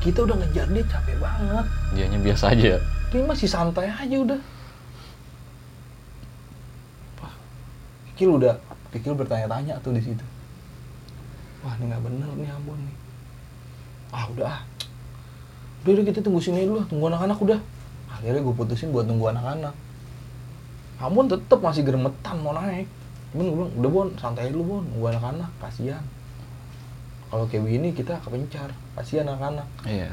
[0.01, 2.73] kita udah ngejar dia capek banget Dianya biasa aja.
[3.11, 4.39] dia masih santai aja udah
[8.13, 8.53] Kikil udah
[8.91, 10.25] Kikil bertanya-tanya tuh di situ.
[11.63, 12.95] Wah ini nggak bener nih Ambon nih.
[14.11, 14.59] Ah udah ah.
[15.83, 17.59] Udah udah kita tunggu sini dulu tunggu anak-anak udah.
[18.11, 19.73] Akhirnya gue putusin buat tunggu anak-anak.
[20.99, 22.85] Ambon tetep masih geremetan mau naik.
[23.31, 26.03] Cuman gue bilang udah Bon santai dulu Bon tunggu anak-anak kasihan.
[27.31, 29.67] Kalau kayak begini kita kepencar kasihan anak-anak.
[29.87, 30.11] Iya.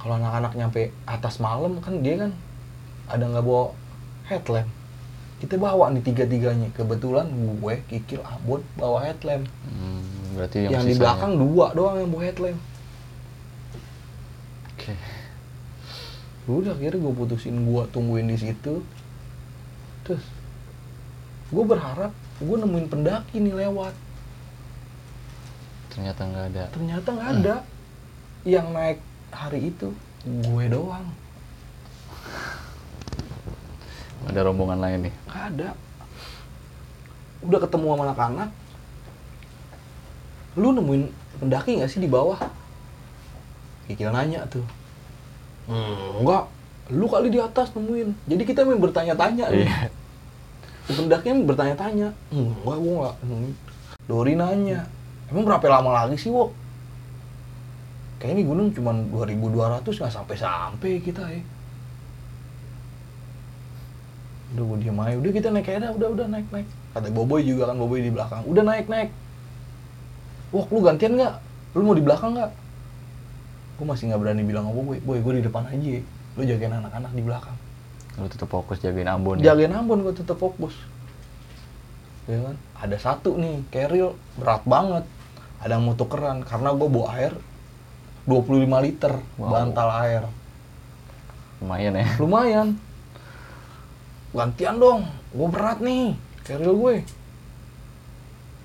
[0.00, 2.32] kalau anak-anak nyampe atas malam kan dia kan
[3.04, 3.76] ada nggak bawa
[4.24, 4.70] headlamp
[5.40, 6.68] kita bawa nih tiga-tiganya.
[6.76, 9.48] Kebetulan gue kikil abon bawa headlamp.
[9.64, 12.60] Hmm, berarti yang, yang, di belakang dua doang yang bawa headlamp.
[14.76, 14.94] Oke.
[16.50, 18.84] udah akhirnya gue putusin gue tungguin di situ.
[20.04, 20.24] Terus
[21.50, 23.94] gue berharap gue nemuin pendaki nih lewat.
[25.90, 26.64] Ternyata nggak ada.
[26.70, 27.56] ternyata nggak ada.
[28.44, 28.98] Yang naik
[29.32, 29.88] hari itu
[30.24, 31.19] gue doang
[34.28, 35.14] Ada rombongan lain nih.
[35.30, 35.72] Ada.
[37.40, 38.48] Udah ketemu sama anak-anak.
[40.60, 41.02] Lu nemuin
[41.40, 42.36] pendaki nggak sih di bawah?
[43.88, 44.66] Kikil nanya tuh.
[45.70, 46.44] Hmm, enggak.
[46.90, 48.12] Lu kali di atas nemuin.
[48.28, 49.64] Jadi kita main bertanya-tanya nih.
[49.64, 49.88] Iya.
[50.90, 52.08] Main bertanya-tanya.
[52.34, 53.52] Hmm, enggak, gua enggak nemuin.
[54.04, 54.80] Dori nanya.
[55.30, 56.50] Emang berapa lama lagi sih, Wok?
[58.18, 61.40] Kayaknya ini gunung cuma 2200 nggak sampai-sampai kita ya.
[64.50, 66.66] Udah gue diem aja, udah kita naik aja dah, udah udah naik naik.
[66.90, 69.10] Kata Boboy juga kan Boboy di belakang, udah naik naik.
[70.50, 71.34] Wah, lu gantian nggak?
[71.72, 72.50] Lu mau di belakang nggak?
[73.78, 75.78] Gue masih nggak berani bilang sama Boboy, Boy gue di depan aja.
[75.78, 76.02] ya.
[76.34, 77.56] Lu jagain anak-anak di belakang.
[78.18, 79.54] Lu tetap fokus jagain Ambon ya.
[79.54, 80.74] Jagain Ambon gue tetap fokus.
[82.26, 82.56] Ya kan?
[82.76, 85.06] Ada satu nih, keril berat banget.
[85.60, 87.32] Ada yang mau tukeran karena gue bawa air
[88.24, 89.46] 25 liter Wow.
[89.48, 90.22] bantal air.
[91.60, 92.06] Lumayan ya.
[92.16, 92.68] lumayan
[94.30, 95.00] gantian dong
[95.34, 96.14] gue berat nih
[96.46, 96.96] keril gue.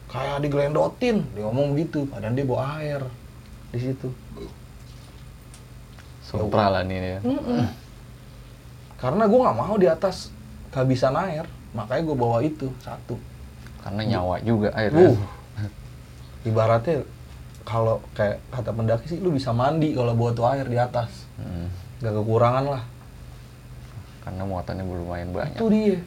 [0.06, 3.02] Kayak digelendotin dia ngomong gitu padahal dia bawa air
[3.74, 4.08] di situ.
[6.26, 7.20] Sopra lah nih ya.
[9.02, 10.30] Karena gue nggak mau di atas
[10.72, 13.18] kehabisan air makanya gue bawa itu satu.
[13.84, 15.14] Karena nyawa juga air kan?
[15.14, 15.20] Uh,
[16.46, 17.06] ibaratnya
[17.66, 21.26] kalau kayak kata pendaki sih lu bisa mandi kalau bawa tuh air di atas.
[21.36, 21.68] Hmm,
[22.00, 22.84] gak kekurangan lah
[24.26, 25.56] karena muatannya lumayan banyak.
[25.56, 25.98] itu dia.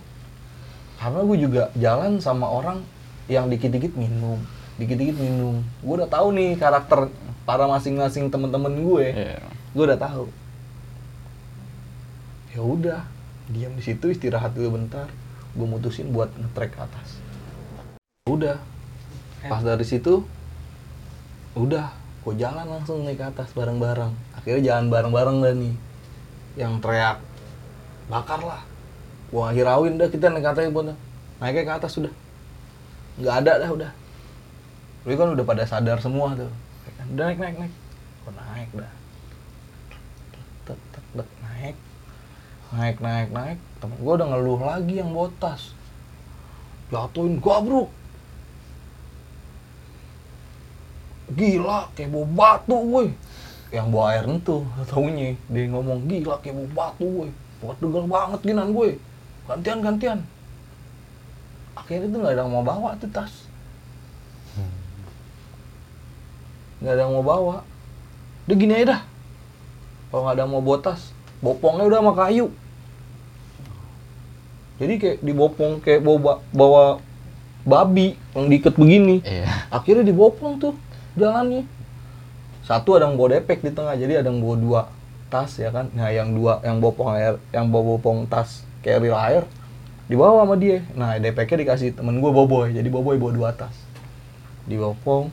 [0.98, 2.82] Karena gue juga jalan sama orang
[3.30, 4.42] yang dikit-dikit minum
[4.78, 5.60] dikit-dikit minum.
[5.82, 7.10] Gue udah tahu nih karakter
[7.42, 9.42] para masing-masing temen-temen gue Iya.
[9.74, 10.24] gue udah tahu.
[12.54, 13.00] Ya udah
[13.50, 15.10] diam di situ istirahat dulu bentar.
[15.58, 17.18] Gue mutusin buat ngetrek ke atas.
[18.30, 18.62] Udah.
[19.42, 20.22] Pas dari situ
[21.58, 21.90] udah
[22.22, 24.14] gue jalan langsung naik ke atas bareng-bareng.
[24.38, 25.74] Akhirnya jalan bareng-bareng dah nih.
[26.54, 27.18] Yang teriak
[28.08, 28.64] bakar lah
[29.28, 30.96] gua hirauin dah kita naik atas buat
[31.38, 32.12] naiknya ke atas sudah.
[33.20, 33.92] Nggak ada dah udah.
[35.04, 36.50] Tapi kan udah pada sadar semua tuh.
[37.12, 37.74] Udah naik naik naik.
[38.24, 38.92] Gua naik dah?
[40.64, 41.76] Tek naik.
[42.72, 43.58] Naik naik naik.
[43.84, 45.76] Temen gua udah ngeluh lagi yang botas.
[46.88, 47.92] Jatuhin gabruk.
[51.36, 53.12] Gila kayak bau batu woi.
[53.68, 55.36] Yang bawa air itu taunya.
[55.52, 57.30] Dia ngomong gila kayak bau batu woi
[57.62, 58.98] buat degal banget ginan gue.
[59.48, 60.20] Gantian gantian
[61.78, 63.32] akhirnya tuh nggak ada yang mau bawa tuh tas.
[66.84, 67.56] Nggak ada yang mau bawa.
[68.44, 69.00] Udah gini aja dah.
[70.10, 71.02] Kalau nggak ada yang mau bawa tas
[71.38, 72.46] bopongnya udah sama kayu.
[74.78, 76.84] Jadi kayak dibopong kayak bawa bawa
[77.64, 79.22] babi yang diikat begini.
[79.22, 79.48] Iya.
[79.70, 80.74] akhirnya dibopong tuh
[81.14, 81.64] jalannya.
[82.68, 84.82] Satu ada yang bawa depek di tengah jadi ada yang bawa dua
[85.28, 85.92] tas ya kan?
[85.92, 89.42] Nah yang dua yang bopong air yang bopong tas carrier air
[90.08, 90.82] dibawa sama dia.
[90.96, 92.72] Nah depeknya dikasih temen gue boboy.
[92.72, 93.74] Jadi boboy bawa dua tas.
[94.68, 95.32] Dibopong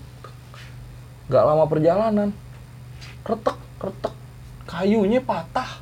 [1.25, 2.29] nggak lama perjalanan
[3.25, 4.13] retek retek
[4.69, 5.81] kayunya patah.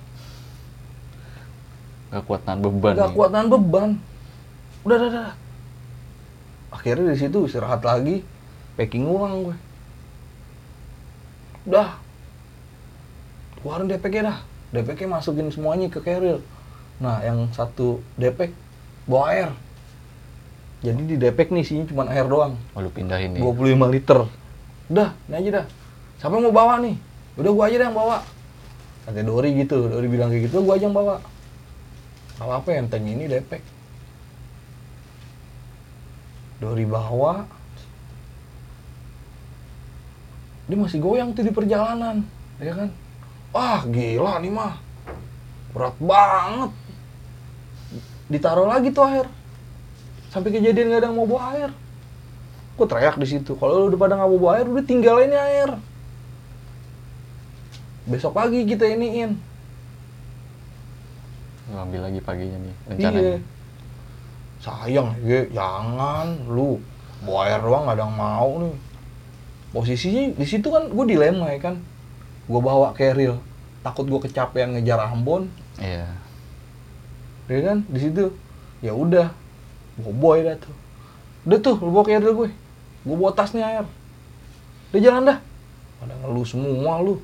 [2.13, 2.93] Gak kuat nahan beban.
[2.93, 3.17] nggak nih.
[3.17, 3.89] kuat nahan beban.
[4.85, 5.31] Udah udah udah.
[6.73, 8.21] Akhirnya di situ istirahat lagi.
[8.73, 9.57] Packing ulang gue
[11.63, 11.95] udah
[13.63, 14.37] keluarin DPK dah.
[14.75, 16.43] DPK masukin semuanya ke carrier
[17.01, 18.53] nah yang satu DPK
[19.09, 19.49] bawa air.
[20.83, 22.59] Jadi di DPK nih isinya cuma air doang.
[22.75, 23.41] Oh, lu pindahin nih.
[23.41, 24.19] 25 liter.
[24.91, 25.65] Udah ini aja dah.
[26.19, 26.95] Siapa yang mau bawa nih?
[27.39, 28.17] Udah gua aja dah yang bawa.
[29.07, 31.15] Kata Dori gitu Dori bilang kayak gitu gua aja yang bawa.
[32.35, 33.63] Kalau apa enteng ini depek
[36.59, 37.47] Dori bawa.
[40.67, 42.23] Dia masih goyang tuh di perjalanan
[42.61, 42.89] ya kan
[43.53, 44.73] wah gila nih mah
[45.71, 46.71] berat banget
[48.27, 49.27] ditaruh lagi tuh air
[50.33, 51.71] sampai kejadian gak ada yang mau bawa air
[52.73, 53.53] Gue teriak di situ.
[53.53, 55.77] Kalau lu udah pada nggak mau bawa air, udah tinggal ini air.
[58.09, 59.37] Besok pagi kita iniin.
[61.69, 62.89] Lu ambil lagi paginya nih Iya.
[62.89, 63.37] rencananya.
[64.63, 66.81] Sayang, ya, jangan lu
[67.21, 68.75] bawa air doang nggak ada yang mau nih.
[69.69, 71.75] Posisinya di situ kan gue dilema ya kan.
[72.43, 73.39] Gue bawa keril,
[73.83, 75.47] takut gue kecapean ngejar Ambon,
[75.79, 76.11] Iya.
[77.47, 77.87] ya kan?
[77.87, 78.35] Di situ,
[78.83, 79.31] ya udah,
[79.99, 80.75] boboy dah tuh.
[81.47, 82.49] Udah tuh, lu bawa keril gue.
[83.03, 83.85] Gue bawa tasnya air.
[84.91, 85.37] Udah jalan dah.
[85.99, 87.19] Pada ngeluh semua lu.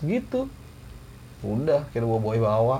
[0.00, 0.48] Gitu.
[1.44, 2.78] Udah, kira bawa boy bawa.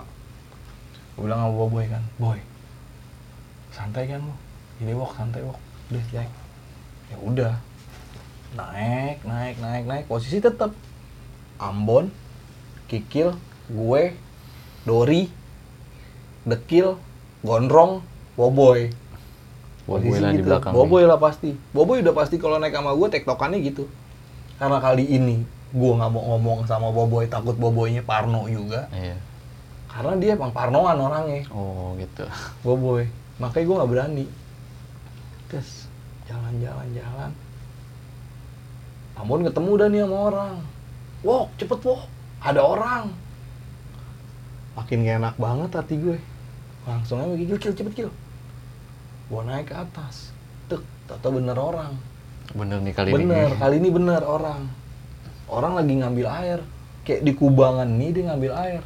[1.14, 2.38] Gue bilang sama boy kan, boy,
[3.70, 4.34] santai kan lu.
[4.82, 5.60] Ini wok, santai wok.
[5.92, 6.32] Udah, naik.
[7.12, 7.54] Ya udah.
[8.56, 10.04] Naik, naik, naik, naik.
[10.08, 10.72] Posisi tetap.
[11.58, 12.10] Ambon,
[12.90, 13.34] Kikil,
[13.70, 14.02] gue,
[14.84, 15.30] Dori,
[16.44, 16.98] Dekil,
[17.40, 18.04] Gondrong,
[18.36, 18.92] Boboy.
[19.84, 20.48] Posisi di gitu.
[20.48, 20.72] belakang.
[20.72, 20.78] nih.
[20.80, 21.50] Boboy lah pasti.
[21.76, 23.84] Boboy udah pasti kalau naik sama gue tektokannya gitu.
[24.56, 28.88] Karena kali ini gue nggak mau ngomong sama Boboy takut Boboynya Parno juga.
[28.96, 29.20] Iya.
[29.92, 31.44] Karena dia emang Parnoan orangnya.
[31.52, 32.24] Oh, gitu.
[32.64, 33.06] Boboy.
[33.36, 34.26] Makanya gue nggak berani.
[35.52, 35.86] Terus
[36.26, 37.30] jalan-jalan-jalan.
[39.14, 40.54] Ambon ketemu dah nih sama orang.
[41.24, 42.04] Wok, cepet wok.
[42.44, 43.08] Ada orang.
[44.76, 46.18] Makin gak enak banget hati gue.
[46.84, 48.10] Langsung aja gigil, kil, cepet kil.
[49.32, 50.36] Gue naik ke atas.
[50.68, 51.96] Tek, tata bener orang.
[52.52, 53.24] Bener nih kali ini.
[53.24, 54.68] Bener, kali ini bener orang.
[55.48, 56.60] Orang lagi ngambil air.
[57.08, 58.82] Kayak di kubangan nih dia ngambil air.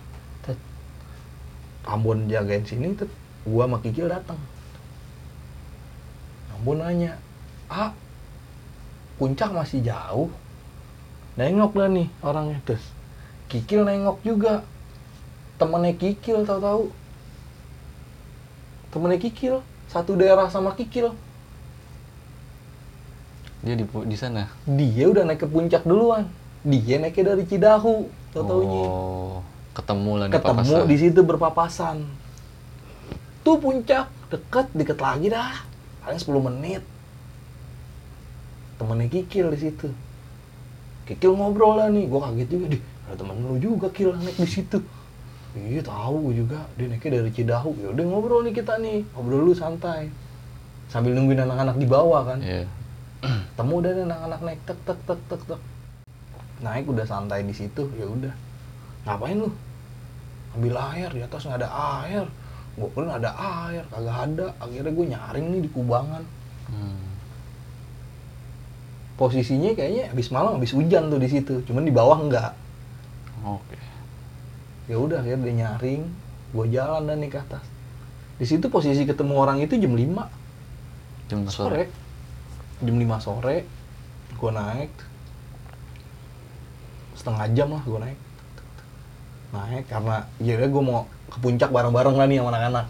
[0.47, 0.59] Tet.
[1.91, 3.11] Ambon jagain sini, tet.
[3.43, 4.39] gua sama Kikil datang.
[6.55, 7.19] Ambon nanya,
[7.67, 7.91] ah,
[9.19, 10.31] puncak masih jauh.
[11.39, 12.83] Nengok dah nih orangnya terus.
[13.47, 14.67] Kikil nengok juga.
[15.57, 16.91] Temennya Kikil tahu-tahu.
[18.91, 21.15] Temennya Kikil, satu daerah sama Kikil.
[23.63, 24.51] Dia di di sana.
[24.67, 26.27] dia udah naik ke puncak duluan
[26.67, 29.41] dia naiknya dari Cidahu tau taunya Oh,
[29.73, 32.03] ketemu lah ketemu di situ berpapasan
[33.47, 35.63] tuh puncak deket deket lagi dah
[36.03, 36.83] paling 10 menit
[38.77, 39.89] temennya kikil di situ
[41.09, 44.45] kikil ngobrol lah nih gua kaget juga deh ada temen lu juga kil naik di
[44.45, 44.79] situ.
[45.57, 47.73] Iya tahu juga dia naiknya dari Cidahu.
[47.81, 50.13] Ya udah ngobrol nih kita nih ngobrol lu santai.
[50.93, 52.39] Sambil nungguin anak-anak di bawah kan.
[52.45, 52.69] Iya.
[53.57, 55.61] temu udah anak-anak naik tek tek tek tek tek.
[56.61, 58.35] Naik udah santai di situ ya udah.
[59.09, 59.49] Ngapain lu?
[60.53, 61.71] Ambil air di atas nggak ada
[62.05, 62.25] air.
[62.77, 63.31] Gua kira ada
[63.65, 64.47] air kagak ada.
[64.61, 66.23] Akhirnya gue nyaring nih di kubangan.
[66.69, 67.08] Hmm.
[69.19, 71.61] Posisinya kayaknya habis malam habis hujan tuh di situ.
[71.67, 72.55] Cuman di bawah enggak.
[73.43, 73.77] Oke.
[74.89, 76.03] ya udah akhirnya dia nyaring.
[76.55, 77.61] Gue jalan dan nih ke atas.
[78.39, 81.53] Di situ posisi ketemu orang itu jam 5 Jam sore.
[81.53, 81.83] sore.
[82.87, 83.57] Jam 5 sore
[84.39, 84.93] gue naik.
[87.19, 88.21] Setengah jam lah gue naik.
[89.51, 92.87] Naik karena ya gue mau ke puncak bareng-bareng lah nih sama anak-anak.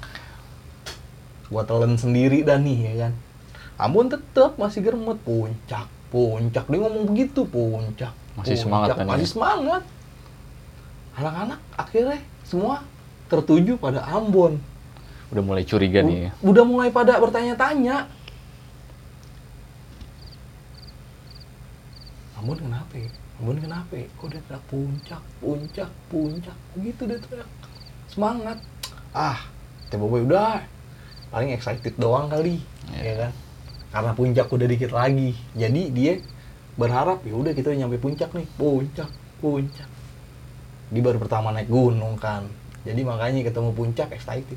[1.48, 3.12] Gue telan sendiri dah nih ya kan.
[3.80, 8.62] Ambon tetep masih germet puncak puncak dia ngomong begitu puncak Masih puncak.
[8.62, 9.32] semangat kan masih ya?
[9.32, 9.82] semangat
[11.14, 12.74] anak-anak akhirnya semua
[13.26, 14.56] tertuju pada Ambon
[15.28, 16.24] Udah mulai curiga nih.
[16.24, 16.30] ya.
[16.40, 18.08] U- Udah mulai pada bertanya-tanya.
[22.38, 23.10] Ambon kenapa ya?
[23.36, 24.06] Ambon kenapa ya?
[24.16, 26.56] Kok dia teriak puncak, puncak, puncak.
[26.72, 27.50] Begitu dia teriak.
[28.08, 28.58] Semangat.
[29.12, 29.36] Ah,
[29.92, 30.64] boy udah.
[31.28, 33.02] Paling excited doang kali, Iya.
[33.04, 33.32] ya kan?
[33.88, 35.32] Karena puncak udah dikit lagi.
[35.56, 36.20] Jadi dia
[36.78, 39.88] berharap ya udah kita nyampe puncak nih, puncak, puncak.
[40.88, 42.48] Dia baru pertama naik gunung kan.
[42.84, 44.56] Jadi makanya ketemu puncak excited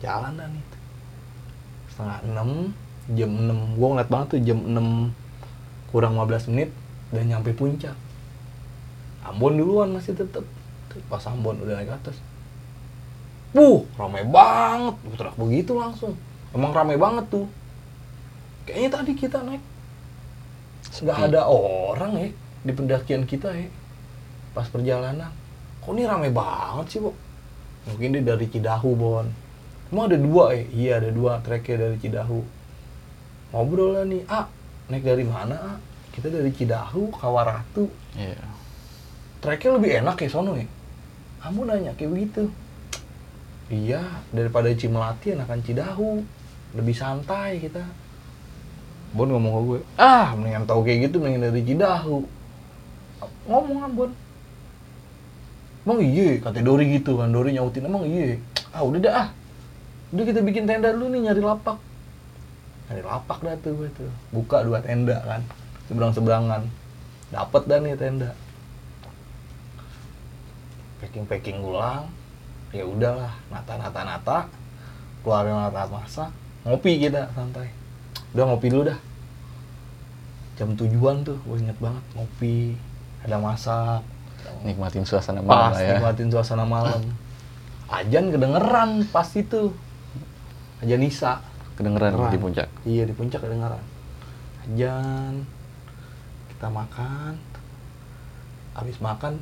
[0.00, 0.64] jalan dah nih
[1.88, 2.50] setengah enam
[3.16, 4.88] jam enam gue ngeliat banget tuh jam enam
[5.88, 6.70] kurang 15 menit
[7.14, 7.96] udah nyampe puncak
[9.26, 10.44] Ambon duluan masih tetep
[11.08, 12.16] pas Ambon udah naik atas
[13.56, 15.00] Wuh, rame banget.
[15.00, 16.12] Gue begitu langsung.
[16.52, 17.48] Emang rame banget tuh.
[18.66, 19.62] Kayaknya tadi kita naik
[20.86, 21.28] nggak Sepi.
[21.28, 22.28] ada orang ya
[22.66, 23.68] di pendakian kita ya
[24.56, 25.28] pas perjalanan.
[25.84, 27.12] Kok ini rame banget sih, Bo?
[27.86, 29.28] Mungkin dia dari Cidahu, Bon.
[29.92, 30.64] Emang ada dua ya?
[30.72, 32.40] Iya, ada dua treknya dari Cidahu.
[33.54, 34.50] Ngobrol lah nih, ah,
[34.90, 35.76] naik dari mana, ah?
[36.10, 37.86] Kita dari Cidahu, Kawaratu.
[38.18, 38.40] Iya.
[39.44, 40.66] Treknya lebih enak ya sono ya?
[41.44, 42.50] Kamu nanya kayak begitu.
[43.70, 44.02] Iya,
[44.34, 46.24] daripada Cimelati enakan Cidahu.
[46.74, 47.84] Lebih santai kita.
[49.16, 52.28] Bon ngomong ke gue, ah mendingan tahu kayak gitu mendingan dari Cidahu.
[53.48, 54.10] Ngomong kan Bon.
[55.86, 58.36] Emang iya, kata Dori gitu kan, Dori nyautin, emang iya.
[58.76, 59.28] Ah udah dah ah.
[60.12, 61.78] Udah kita bikin tenda dulu nih nyari lapak.
[62.92, 64.12] Nyari lapak dah tuh gue tuh.
[64.36, 65.40] Buka dua tenda kan,
[65.88, 66.68] seberang-seberangan.
[67.32, 68.30] Dapet dah nih tenda.
[71.00, 72.10] Packing-packing ulang.
[72.74, 74.50] Ya udahlah, nata-nata-nata.
[75.24, 76.30] Keluarin alat masak,
[76.62, 77.75] ngopi kita santai.
[78.36, 78.98] Udah ngopi dulu dah.
[80.60, 82.76] Jam tujuan tuh, gue inget banget ngopi,
[83.24, 84.04] ada masak,
[84.62, 85.96] Nikmatin suasana malam pas ya.
[85.98, 87.00] nikmatin suasana malam.
[87.86, 89.72] Ajan kedengeran pas itu.
[90.82, 91.40] Ajan Nisa.
[91.78, 92.32] Kedengeran Kedengeran.
[92.32, 92.68] di puncak.
[92.82, 93.82] Iya di puncak kedengeran.
[94.66, 95.34] Ajan.
[96.50, 97.34] Kita makan.
[98.76, 99.40] Habis makan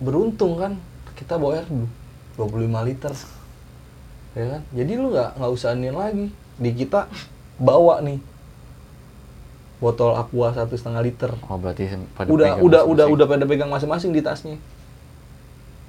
[0.00, 0.80] beruntung kan
[1.12, 1.88] kita bawa air dulu
[2.40, 3.12] 25 liter.
[4.32, 4.62] Ya kan?
[4.72, 6.26] Jadi lu nggak nggak usah lagi.
[6.60, 7.08] Di kita
[7.60, 8.18] bawa nih
[9.78, 13.12] botol aqua satu setengah liter Oh berarti pada udah pegang udah udah masing-masing.
[13.12, 14.56] udah pada pegang masing-masing di tasnya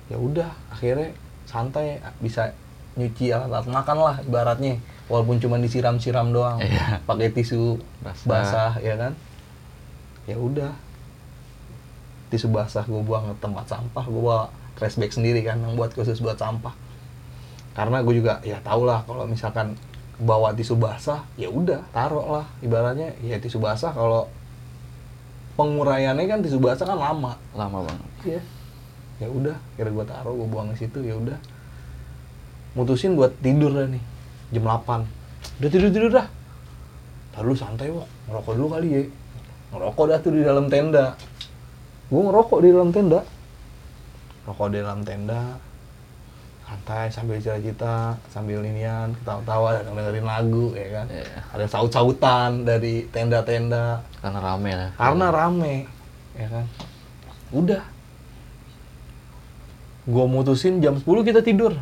[0.08, 1.12] ya udah akhirnya
[1.44, 2.52] santai bisa
[2.94, 7.00] nyuci alat-alat makan lah ibaratnya walaupun cuma disiram-siram doang Iya.
[7.04, 8.24] pakai tisu Basah.
[8.26, 8.72] basah.
[8.80, 9.12] ya kan
[10.24, 10.72] ya udah
[12.28, 15.92] tisu basah gue buang ke tempat sampah gue bawa trash bag sendiri kan yang buat
[15.92, 16.72] khusus buat sampah
[17.72, 19.76] karena gue juga ya tau lah kalau misalkan
[20.22, 24.30] bawa tisu basah ya udah taruh lah ibaratnya ya tisu basah kalau
[25.58, 28.10] penguraiannya kan tisu basah kan lama lama banget.
[28.26, 28.42] Iya.
[29.22, 31.38] Ya udah, kira gua taruh, gua buang ke situ, ya udah.
[32.74, 34.02] Mutusin buat tidur lah nih.
[34.50, 35.06] Jam 8.
[35.62, 36.26] Udah tidur-tidur dah.
[37.30, 38.10] Ntar lu santai, Wok.
[38.26, 39.02] Ngerokok dulu kali ya.
[39.78, 41.14] Ngerokok dah tuh di dalam tenda.
[42.10, 43.22] Gua ngerokok di dalam tenda.
[44.50, 45.40] Rokok di dalam tenda.
[46.72, 51.06] Santai sambil cerita-cerita, sambil inian, ketawa-tawa, dan dengerin lagu, ya kan.
[51.12, 51.28] Iya.
[51.52, 54.90] Ada saut-sautan dari tenda-tenda Karena rame lah.
[54.96, 55.74] karena rame
[56.32, 56.64] ya kan
[57.52, 57.84] udah
[60.04, 61.76] gua mutusin jam 10 kita tidur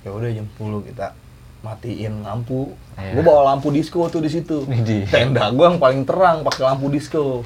[0.00, 1.12] ya udah jam 10 kita
[1.60, 3.16] matiin lampu Iya.
[3.16, 4.62] gua bawa lampu disco tuh di situ
[5.06, 7.42] tenda gua yang paling terang pakai lampu disco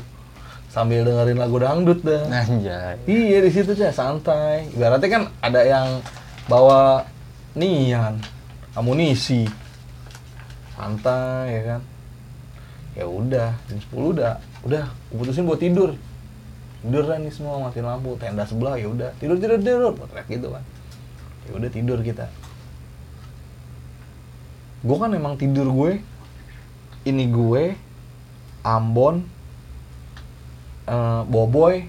[0.74, 2.26] sambil dengerin lagu dangdut dah.
[2.26, 2.98] Anjay.
[3.06, 4.66] iya di situ tuh santai.
[4.74, 6.02] Ibaratnya kan ada yang
[6.50, 7.06] bawa
[7.54, 8.18] nian
[8.74, 9.46] amunisi.
[10.74, 11.80] Santai ya kan?
[12.98, 14.42] Ya udah jam 10 udah.
[14.66, 15.94] Udah putusin buat tidur.
[16.82, 19.14] Tidur lah nih semua matiin lampu tenda sebelah ya udah.
[19.22, 19.94] Tidur tidur tidur.
[20.10, 20.66] Teriak gitu kan
[21.48, 22.26] ya udah tidur kita.
[24.84, 25.92] Gue kan emang tidur gue
[27.08, 27.76] ini gue
[28.64, 29.24] Ambon
[30.88, 31.88] eh, Boboy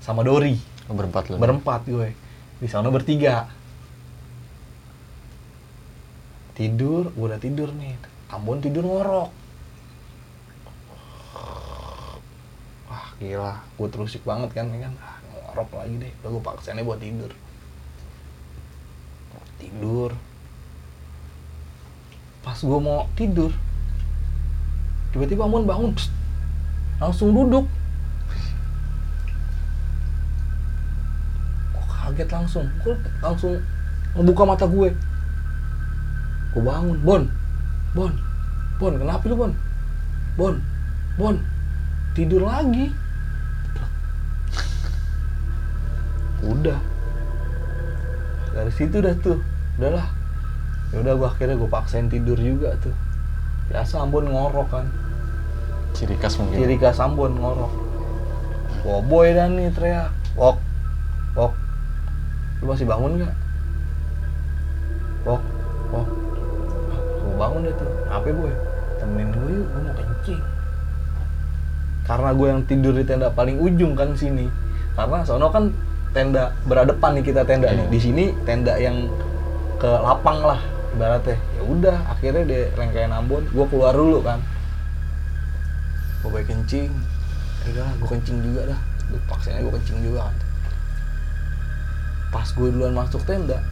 [0.00, 0.56] sama Dori.
[0.88, 1.40] Oh, berempat lu.
[1.40, 2.12] berempat gue.
[2.60, 3.48] Di sana bertiga.
[6.54, 7.96] Tidur gue udah tidur nih.
[8.30, 9.30] Ambon tidur ngorok.
[12.88, 13.64] Wah gila.
[13.80, 14.92] Gue terusik banget kan ya kan?
[15.00, 16.12] Ah, ngorok lagi deh.
[16.22, 17.32] Udah gue paksainnya buat tidur.
[19.56, 20.12] Tidur.
[22.44, 23.50] Pas gue mau tidur
[25.14, 26.10] tiba-tiba Ambon bangun pst,
[26.98, 27.70] langsung duduk
[31.70, 32.94] gue kaget langsung gue
[33.24, 33.56] langsung
[34.14, 34.92] ngebuka mata gue
[36.54, 37.22] gue bangun bon
[37.96, 38.12] bon
[38.76, 39.52] bon kenapa lu bon
[40.36, 40.54] bon
[41.16, 41.36] bon
[42.12, 42.92] tidur lagi
[46.44, 46.80] udah
[48.52, 49.40] dari situ dah tuh
[49.80, 50.06] udahlah
[50.92, 52.94] ya udah gue akhirnya gue paksain tidur juga tuh
[53.72, 54.86] biasa Ambon ngorok kan
[55.94, 56.58] Ciri khas mungkin.
[56.58, 57.70] Ciri khas Ambon ngorok.
[58.82, 60.10] Boboy dan nih teriak.
[60.34, 60.58] Wok.
[61.38, 61.54] Wok.
[62.64, 63.34] Lu masih bangun nggak?
[65.28, 65.42] Wok.
[65.92, 66.08] Wok.
[67.20, 67.90] Gue bangun deh tuh.
[68.08, 68.52] Apa boy?
[68.96, 70.40] Temenin gue yuk, gue mau kencing.
[72.08, 74.48] Karena gue yang tidur di tenda paling ujung kan sini.
[74.96, 75.68] Karena sono kan
[76.16, 77.84] tenda berhadapan nih kita tenda nih.
[77.84, 77.92] Iya.
[77.92, 79.12] Di sini tenda yang
[79.76, 80.60] ke lapang lah
[80.96, 81.36] ibaratnya.
[81.36, 84.40] Ya udah, akhirnya di rangkaian Ambon, gue keluar dulu kan
[86.34, 86.90] gue kencing
[87.64, 88.80] ya udah gue kencing juga dah
[89.12, 90.34] gue paksain gue kencing juga kan
[92.34, 93.62] pas gue duluan masuk tenda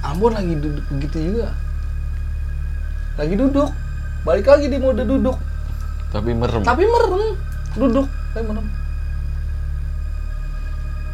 [0.00, 1.52] Ambon lagi duduk begitu juga.
[3.20, 3.68] Lagi duduk
[4.24, 5.36] balik lagi di mode duduk.
[6.10, 6.64] Tapi merem.
[6.64, 7.36] tapi merem
[7.76, 8.66] duduk tapi merem.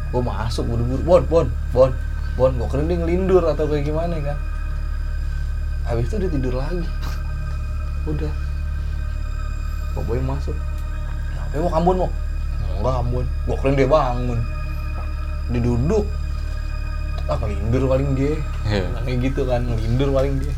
[0.07, 1.91] Gue masuk buru-buru bon bon bon
[2.39, 4.39] bon gue kira dia ngelindur atau kayak gimana kan?
[5.91, 6.87] Habis itu dia tidur lagi.
[8.07, 8.33] Udah.
[9.99, 10.55] Gue boy masuk.
[11.27, 12.09] Kenapa mau kambun mau
[12.77, 14.39] enggak kambun gue kira dia bangun
[15.47, 16.05] dia duduk
[17.27, 18.39] ah ngelindur paling dia.
[18.63, 18.87] Iya.
[19.03, 20.55] kayak gitu kan ngelindur paling dia.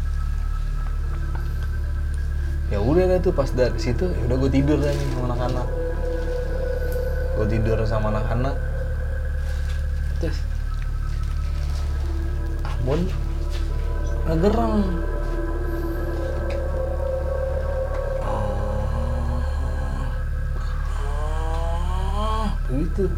[2.70, 5.68] Ya udah deh tuh pas dari situ ya udah gue tidur dah nih sama anak-anak.
[7.34, 8.56] Gue tidur sama anak-anak.
[10.22, 10.38] Terus
[12.62, 13.02] Ambon
[14.30, 14.86] ngegerang.
[22.30, 23.10] Ah, begitu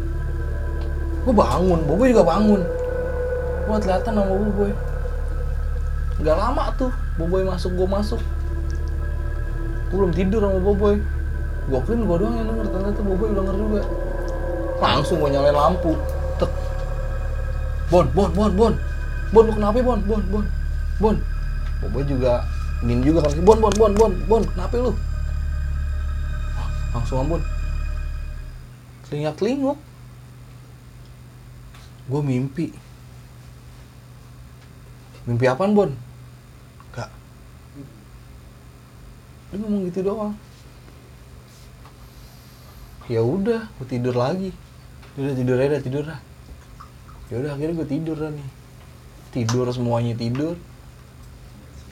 [1.22, 2.60] gue bangun boboy juga bangun.
[3.62, 4.72] Gue kelihatan sama boboy.
[6.18, 8.20] Nggak lama tuh boboy masuk gue masuk.
[9.90, 10.98] Gue belum tidur sama boboy.
[11.70, 13.82] Gue kira gue doang yang denger ternyata udah denger juga.
[14.82, 15.92] Langsung gue nyalain lampu.
[16.42, 16.50] Tek.
[17.90, 18.74] Bon bon bon bon.
[19.30, 20.00] Bon lu kenapa bon?
[20.04, 20.44] Bon bon.
[20.98, 21.16] Bon.
[21.82, 22.42] Boboy juga
[22.82, 24.42] ingin juga kan bon bon bon bon bon.
[24.58, 24.92] Kenapa lu?
[26.92, 27.40] Langsung ambon
[29.08, 29.76] telinga telinguk
[32.10, 32.66] gue mimpi.
[35.22, 35.90] Mimpi apaan bon?
[36.96, 37.10] Gak
[39.52, 40.34] dia ngomong gitu doang.
[43.06, 44.50] Ya udah gue tidur lagi.
[45.14, 46.20] Udah tidur aja tidur dah.
[47.28, 48.48] Ya udah akhirnya gue tidur dah nih.
[49.30, 50.56] Tidur semuanya tidur.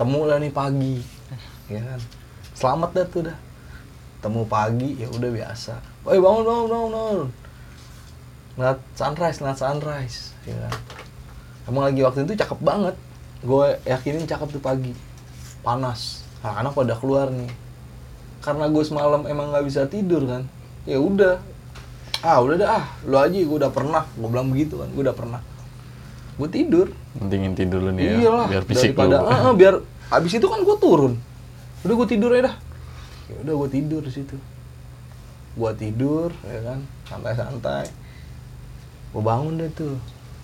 [0.01, 1.05] Temu lah nih pagi.
[1.69, 2.01] Ya kan?
[2.57, 3.39] Selamat dah tuh dah.
[4.25, 5.79] Temu pagi ya udah biasa.
[6.09, 7.29] Woi bangun bangun bangun bangun
[8.59, 10.75] ngeliat sunrise ngeliat sunrise ya kan.
[11.69, 12.97] Emang lagi waktu itu cakep banget.
[13.45, 14.93] Gue yakinin cakep tuh pagi.
[15.63, 16.25] Panas.
[16.43, 17.51] Anak-anak pada keluar nih.
[18.41, 20.43] Karena gue semalam emang nggak bisa tidur kan.
[20.89, 21.39] Ya udah.
[22.25, 22.69] Ah udah dah.
[22.81, 24.05] Ah lu aja gue udah pernah.
[24.17, 25.41] Gue bilang begitu kan gue udah pernah.
[26.41, 26.87] Gue tidur.
[27.21, 28.15] Mendingin tidur dulu nih ya.
[28.25, 29.29] iyalah Biar fisik daripada lu.
[29.29, 29.75] ah, ah, biar
[30.11, 31.13] abis itu kan gue turun.
[31.85, 32.57] Udah gue tidur ya dah.
[33.31, 34.37] Ya udah gue tidur di situ.
[35.55, 36.81] Gue tidur ya kan.
[37.07, 38.00] Santai-santai
[39.11, 39.99] gue bangun deh tuh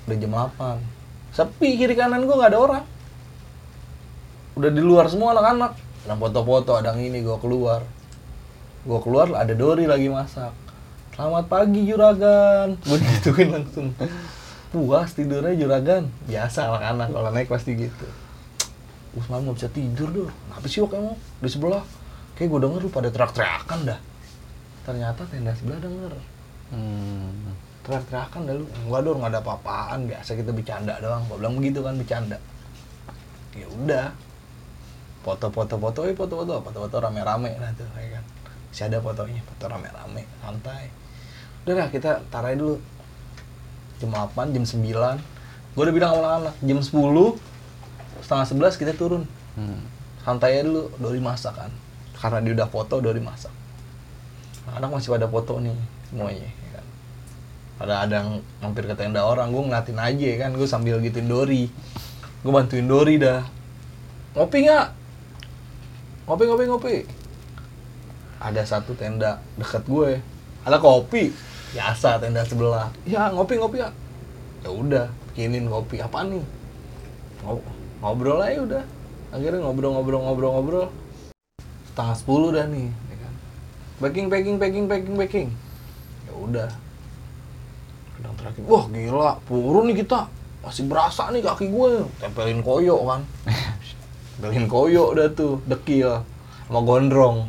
[0.06, 0.96] udah jam 8
[1.36, 2.84] sepi kiri kanan gue nggak ada orang.
[4.56, 5.76] Udah di luar semua anak-anak.
[6.08, 7.84] Ada foto-foto ada yang ini gue keluar.
[8.88, 10.56] Gue keluar ada Dori lagi masak.
[11.12, 12.76] Selamat pagi juragan.
[12.88, 13.88] Gue gituin langsung.
[14.68, 16.12] Puas tidurnya juragan.
[16.28, 18.08] Biasa anak-anak kalau naik pasti gitu.
[19.16, 21.84] Semalam gak bisa tidur tuh kenapa sih emang di sebelah.
[22.36, 24.00] Kayak gue denger lu pada teriak-teriakan dah.
[24.84, 26.12] Ternyata tenda sebelah denger.
[26.68, 27.56] Hmm.
[27.86, 28.66] Teriak-teriakan dah lu.
[28.82, 29.98] Enggak dong nggak ada apa-apaan.
[30.10, 31.22] Biasa kita bercanda doang.
[31.30, 32.38] Gua bilang begitu kan bercanda.
[33.54, 34.06] Ya udah.
[35.22, 38.24] Foto-foto foto eh foto-foto foto-foto rame-rame lah tuh ya kan.
[38.74, 39.40] Masih ada fotonya.
[39.46, 40.90] Foto rame-rame santai.
[41.62, 42.82] Udah lah kita tarai dulu.
[44.02, 49.22] Jam 8 jam 9 gua udah bilang sama anak-anak jam 10 setengah 11 kita turun.
[49.56, 49.80] Hmm.
[50.20, 51.70] santai aja dulu Dori masak kan.
[52.18, 53.54] Karena dia udah foto Dori masak.
[54.68, 55.72] Anak masih pada foto nih
[56.10, 56.65] semuanya
[57.76, 61.68] kan ada yang mampir ke tenda orang gue ngeliatin aja kan gue sambil gituin Dori.
[62.40, 63.44] Gue bantuin Dori dah.
[64.32, 64.86] Ngopi nggak?
[66.24, 66.96] Ngopi ngopi ngopi.
[68.40, 70.24] Ada satu tenda deket gue.
[70.64, 71.36] Ada kopi.
[71.76, 72.88] Biasa tenda sebelah.
[73.04, 73.92] Ya ngopi ngopi ya.
[74.64, 76.00] Ya udah bikinin kopi.
[76.00, 76.40] Apa nih?
[77.44, 77.68] Ngob-
[78.00, 78.84] ngobrol aja udah.
[79.36, 80.88] Akhirnya ngobrol-ngobrol-ngobrol-ngobrol
[81.92, 83.32] setengah sepuluh dah nih ya kan?
[84.00, 85.48] Packing packing packing packing packing.
[86.24, 86.70] Ya udah
[88.20, 88.62] udah terakhir.
[88.64, 89.32] Wah gila.
[89.44, 90.28] Turun nih kita.
[90.64, 93.22] Masih berasa nih kaki gue tempelin koyo kan.
[94.36, 96.26] Tempelin koyo dah tuh dekil.
[96.66, 97.46] Sama gondrong.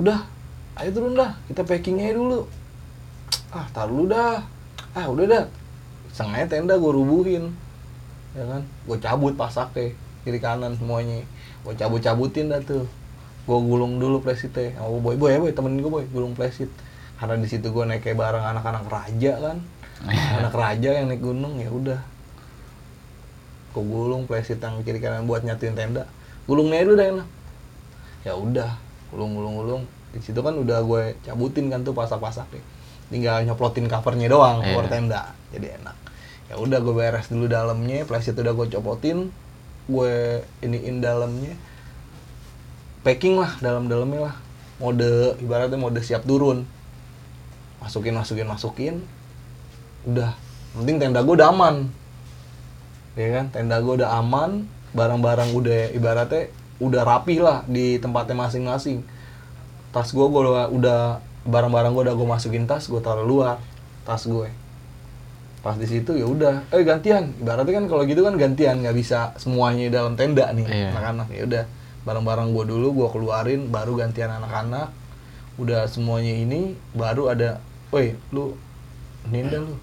[0.00, 0.24] Udah
[0.80, 1.36] ayo turun dah.
[1.50, 2.48] Kita packing aja dulu.
[3.52, 4.40] Ah tar dulu dah.
[4.96, 5.44] Ah udah dah.
[6.12, 7.52] Sengaja tenda gue rubuhin.
[8.32, 8.62] Ya kan?
[8.88, 9.92] Gue cabut pasaknya.
[10.24, 11.20] Kiri kanan semuanya.
[11.66, 12.88] Gue cabut cabutin dah tuh.
[13.44, 15.18] Gue gulung dulu plesitnya sama boy.
[15.20, 16.04] Boy ya boy temenin gue boy.
[16.08, 16.72] Gulung plesit
[17.22, 19.56] karena di situ gue naik kayak bareng anak-anak raja kan.
[20.10, 22.00] Anak raja yang naik gunung ya udah.
[23.70, 26.10] Gue gulung plesit yang kiri kanan buat nyatuin tenda.
[26.50, 27.28] Gulungnya dulu dah enak
[28.22, 28.70] ya udah
[29.10, 29.82] gulung gulung gulung
[30.14, 32.62] di situ kan udah gue cabutin kan tuh pasak-pasak deh
[33.10, 34.92] tinggal nyoplotin covernya doang keluar Iya.
[34.92, 35.22] tenda.
[35.52, 35.96] Jadi enak.
[36.48, 38.08] Ya udah gue beres dulu dalamnya.
[38.08, 39.28] Plastik udah gue copotin.
[39.86, 41.54] Gue iniin dalamnya.
[43.04, 44.36] Packing lah dalam dalamnya lah.
[44.80, 46.64] Mode ibaratnya mode siap turun
[47.82, 48.94] masukin masukin masukin.
[50.06, 50.32] Udah
[50.78, 51.90] penting tenda gue udah aman.
[53.18, 53.50] Ya kan?
[53.50, 54.64] Tenda gue udah aman.
[54.92, 59.02] Barang-barang udah ibaratnya udah rapi lah di tempatnya masing-masing.
[59.92, 61.00] Tas gue gue udah, udah
[61.44, 63.58] barang-barang gue udah gue masukin tas gue taruh luar
[64.06, 64.46] tas gue
[65.62, 66.66] pas di situ ya udah.
[66.74, 67.30] Eh gantian.
[67.38, 68.82] Ibaratnya kan kalau gitu kan gantian.
[68.82, 70.90] Nggak bisa semuanya dalam tenda nih Iya.
[70.90, 71.28] anak-anak.
[71.30, 71.64] Ya udah
[72.02, 74.90] barang-barang gue dulu gue keluarin baru gantian anak-anak.
[75.62, 77.62] Udah semuanya ini baru ada
[77.92, 78.56] woi lu
[79.28, 79.76] ninda lu.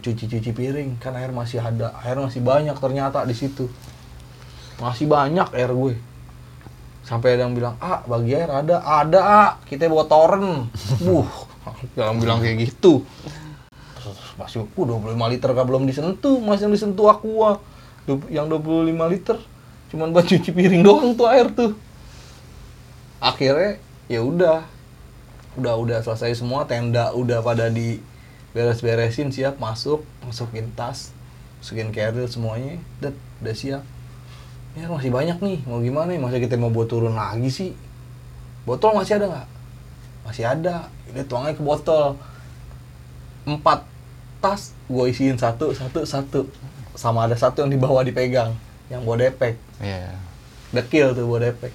[0.00, 3.66] Cuci-cuci piring kan air masih ada air masih banyak ternyata di situ.
[4.78, 5.98] Masih banyak air gue.
[7.02, 10.70] Sampai ada yang bilang ah bagi air ada ada ah kita bawa toren.
[11.04, 11.26] Buh
[11.98, 13.02] jangan bilang kayak gitu.
[13.98, 16.38] Terus masih uh, 25 liter kan belum disentuh?
[16.38, 17.10] Masih yang disentuh
[18.06, 19.36] Du- yang 25 liter
[19.86, 21.74] cuman buat cuci piring doang tuh air tuh.
[23.18, 24.75] Akhirnya ya udah
[25.56, 27.98] udah udah selesai semua tenda udah pada di
[28.56, 31.12] beres-beresin siap masuk masukin tas
[31.60, 33.12] masukin carrier semuanya udah
[33.44, 33.82] udah siap.
[34.76, 36.20] Ya masih banyak nih mau gimana nih?
[36.20, 37.70] Masa kita mau buat turun lagi sih?
[38.68, 39.48] Botol masih ada nggak?
[40.28, 40.92] Masih ada.
[41.12, 42.20] Udah tuangnya ke botol.
[43.48, 43.88] Empat
[44.44, 46.40] tas gue isiin satu satu satu.
[46.96, 48.52] Sama ada satu yang di bawah dipegang
[48.92, 49.56] yang bawa depek.
[49.82, 50.16] Iya.
[50.72, 51.72] dekil tuh bawa depek.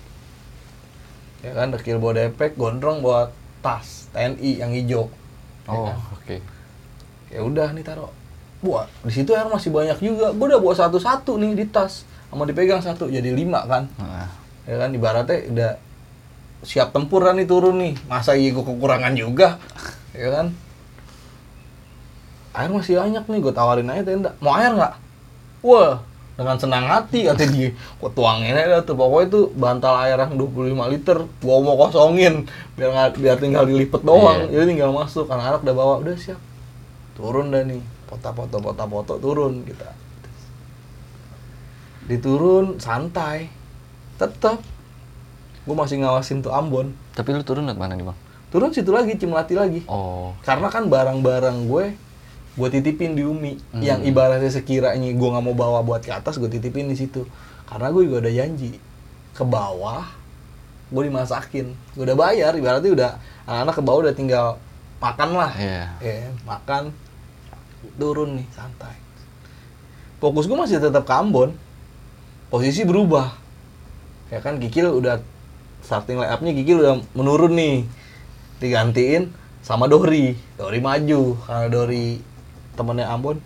[1.41, 5.05] Ya kan dekil bawa depek gondrong bawa tas TNI yang hijau.
[5.61, 5.97] Ya Oh, kan?
[6.11, 6.37] oke.
[7.29, 8.11] ya udah nih taruh
[8.59, 10.29] buat di situ air masih banyak juga.
[10.31, 12.03] Gue udah bawa satu satu nih di tas.
[12.27, 13.87] Sama dipegang satu jadi lima kan.
[13.95, 14.27] Nah,
[14.63, 15.71] ya kan ibaratnya udah
[16.61, 17.93] siap tempur kan nih turun nih.
[18.05, 19.57] Masa iya gue kekurangan juga?
[20.11, 20.47] Ya kan?
[22.51, 24.35] Air masih banyak nih gue tawarin aja tenda.
[24.37, 24.93] Mau air nggak?
[25.61, 26.03] Wah
[26.41, 27.69] dengan senang hati kata dia.
[27.71, 28.97] Gue tuangin aja tuh.
[28.97, 32.49] Pokoknya tuh bantal air yang 25 liter gua mau kosongin.
[32.73, 34.49] Biar nggak biar tinggal dilipet doang.
[34.49, 34.65] Iya.
[34.65, 36.41] jadi tinggal masuk anak-anak udah bawa udah siap.
[37.13, 37.81] Turun dah nih.
[38.09, 39.89] Foto-foto foto-foto turun kita.
[42.09, 43.53] Diturun santai.
[44.17, 44.57] Tetap
[45.61, 46.97] gue masih ngawasin tuh Ambon.
[47.13, 48.17] Tapi lu turun ke mana nih, Bang?
[48.51, 49.81] turun situ lagi Cimlati lagi.
[49.87, 51.85] Oh, karena kan barang-barang gue
[52.51, 53.59] gue titipin di Umi.
[53.79, 57.23] Yang ibaratnya sekiranya gue nggak mau bawa buat ke atas gue titipin di situ.
[57.67, 58.75] Karena gue juga udah janji
[59.31, 60.03] ke bawah
[60.91, 61.71] gue dimasakin.
[61.95, 63.11] Gue udah bayar ibaratnya udah
[63.47, 64.47] anak-anak ke bawah udah tinggal
[64.99, 65.51] makan lah.
[65.55, 65.83] Iya.
[66.03, 66.91] ya makan
[67.95, 68.95] turun nih santai.
[70.19, 71.55] Fokus gue masih tetap ke Ambon.
[72.51, 73.31] Posisi berubah.
[74.27, 75.23] Ya kan Kikil udah
[75.81, 77.87] starting layupnya Kikil udah menurun nih.
[78.61, 82.30] Digantiin sama Dori Dori maju karena Dori
[82.81, 83.37] temennya Ambon.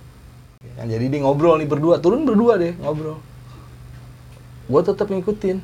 [0.79, 3.19] Kan, jadi dia ngobrol nih berdua turun berdua deh ngobrol.
[4.65, 5.59] Gue tetap ngikutin.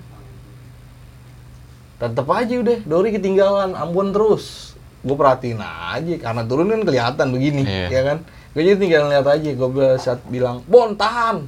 [1.98, 4.76] Tetep aja udah Dori ketinggalan Ambon terus.
[5.02, 7.88] Gue perhatiin aja karena turun kan kelihatan begini Iya.
[7.90, 8.18] ya kan?
[8.52, 11.48] Gue jadi tinggal lihat aja gue saat bilang Bon tahan.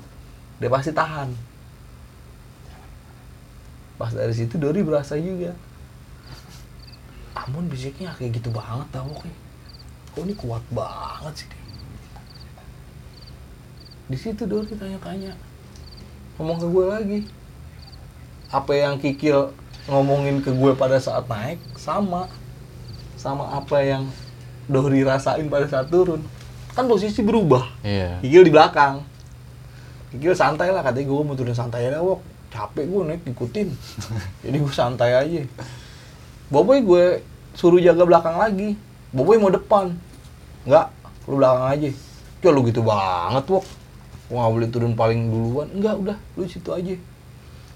[0.57, 1.29] Dia pasti tahan.
[3.99, 5.53] Pas dari situ Dori berasa juga.
[7.37, 9.09] Ambon fisiknya kayak gitu banget tau
[10.13, 11.62] kok ini kuat banget sih dia
[14.13, 15.33] di situ Dori tanya-tanya.
[16.37, 17.19] Ngomong ke gue lagi.
[18.53, 19.49] Apa yang Kikil
[19.89, 22.29] ngomongin ke gue pada saat naik sama.
[23.17, 24.05] Sama apa yang
[24.69, 26.21] Dori rasain pada saat turun.
[26.77, 27.65] Kan posisi berubah.
[27.81, 28.21] Iya.
[28.21, 29.01] Kikil di belakang.
[30.13, 32.21] Kikil santai lah katanya gue mau turun santai aja wok
[32.53, 33.73] capek gue naik ikutin.
[34.45, 35.41] Jadi gue santai aja.
[36.53, 37.25] Boboy gue
[37.57, 38.77] suruh jaga belakang lagi.
[39.09, 39.89] Boboy mau depan.
[40.69, 40.93] Enggak
[41.25, 41.89] lu belakang aja.
[42.45, 43.65] Ya lu gitu banget wok
[44.33, 45.69] gue nggak boleh turun paling duluan.
[45.69, 46.17] Enggak udah.
[46.33, 46.97] Lu situ aja.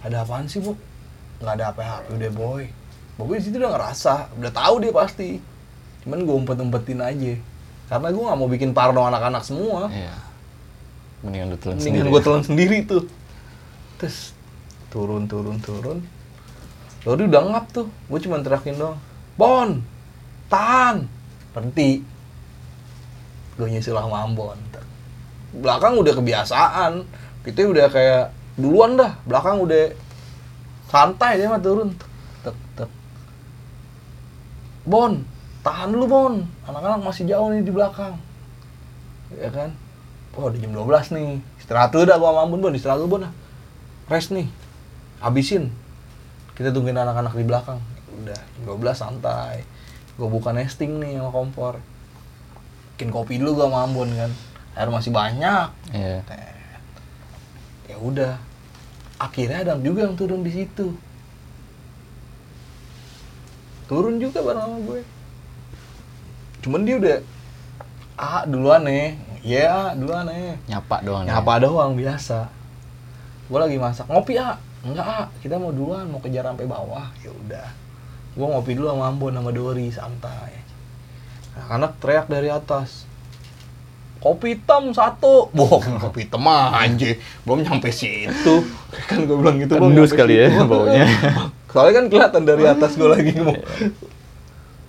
[0.02, 0.74] Ada apaan sih wok
[1.38, 2.66] nggak ada apa-apa udah boy.
[3.14, 4.34] Boboy di situ udah ngerasa.
[4.42, 5.38] Udah tahu dia pasti.
[6.02, 7.34] Cuman gue umpet-umpetin aja.
[7.86, 9.86] Karena gue nggak mau bikin parno anak-anak semua.
[9.94, 10.18] Iya.
[11.22, 12.10] Mendingan lu telan mendingan sendiri.
[12.10, 13.04] gue telan sendiri tuh.
[14.02, 14.34] Terus
[14.90, 16.02] turun turun turun.
[17.06, 17.86] Lori udah ngap tuh.
[18.10, 18.98] Gue cuma teriakin doang.
[19.38, 19.78] Bon!
[20.50, 21.06] Tahan!
[21.54, 22.02] Berhenti.
[23.62, 24.58] Gue nyusul sama Ambon
[25.62, 26.92] belakang udah kebiasaan.
[27.42, 28.26] Kita udah kayak
[28.58, 29.94] duluan dah belakang udah
[30.90, 31.94] santai dia mah turun.
[32.44, 32.90] Tek tek.
[34.88, 35.22] Bon
[35.66, 36.34] tahan dulu Bon.
[36.68, 38.16] Anak-anak masih jauh nih di belakang.
[39.36, 39.76] Ya kan?
[40.38, 41.32] Oh udah jam 12 nih.
[41.60, 42.74] Istirahat dulu dah gua Ambon Bon.
[42.74, 43.34] Istirahat dulu Bon ah.
[44.08, 44.48] rest nih.
[45.20, 45.74] Habisin.
[46.56, 47.80] Kita tungguin anak-anak di belakang.
[48.24, 49.68] Udah jam 12 santai.
[50.16, 51.80] Gua buka nesting nih sama kompor.
[52.96, 54.32] Bikin kopi dulu gua Ambon kan
[54.78, 55.68] air masih banyak.
[55.90, 56.22] Iya.
[56.30, 56.54] Tet.
[57.90, 58.34] ya udah.
[59.18, 60.94] Akhirnya Adam juga yang turun di situ.
[63.90, 65.02] Turun juga bareng sama gue.
[66.62, 67.18] Cuman dia udah
[68.20, 69.18] ah duluan nih.
[69.42, 70.62] Ya duluan nih.
[70.70, 71.26] Nyapa doang.
[71.26, 72.46] nyapa doang biasa.
[73.50, 74.60] Gue lagi masak ngopi ah?
[74.86, 77.10] Enggak ah kita mau duluan mau kejar sampai bawah.
[77.26, 77.68] Ya udah.
[78.38, 80.54] Gue ngopi dulu sama Ambon sama Dori santai.
[81.74, 83.10] Anak teriak dari atas
[84.18, 87.12] kopi hitam satu boh kopi hitam aja
[87.46, 88.66] belum nyampe situ
[89.06, 90.66] kan gue bilang gitu nyampe kali ya situ.
[90.66, 91.06] baunya.
[91.72, 93.62] soalnya kan kelihatan dari atas gue lagi ngomong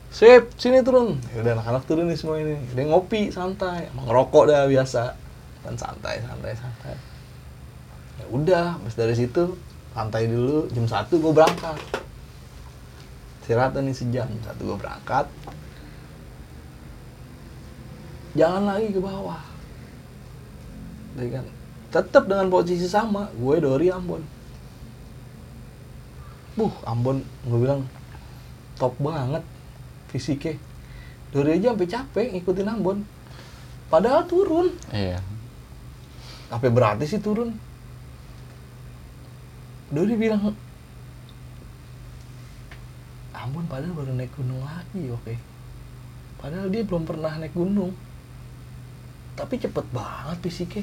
[0.08, 1.20] Sip, sini turun.
[1.36, 2.56] Ya udah anak-anak turun nih semua ini.
[2.72, 5.14] Dia ngopi santai, emang ngerokok dah biasa.
[5.62, 6.96] Kan santai, santai, santai.
[8.18, 9.54] Ya udah, habis dari situ
[9.92, 10.66] santai dulu.
[10.74, 11.76] Jam satu gue berangkat.
[13.44, 14.26] Istirahat nih sejam.
[14.26, 15.28] Jam satu gue berangkat.
[18.36, 19.40] Jalan lagi ke bawah.
[21.16, 21.46] Kan
[21.88, 23.32] tetap dengan posisi sama.
[23.36, 24.20] Gue Dori Ambon.
[26.58, 27.86] Buh, Ambon gue bilang
[28.76, 29.44] top banget
[30.12, 30.60] fisiknya.
[31.32, 32.98] Dori aja sampai capek ngikutin Ambon.
[33.88, 34.68] Padahal turun.
[34.92, 35.20] Iya.
[36.52, 37.56] Apa berarti sih turun?
[39.88, 40.52] Dori bilang
[43.32, 45.34] Ambon padahal baru naik gunung lagi oke.
[46.36, 47.96] Padahal dia belum pernah naik gunung.
[49.38, 50.82] Tapi cepet banget fisiknya.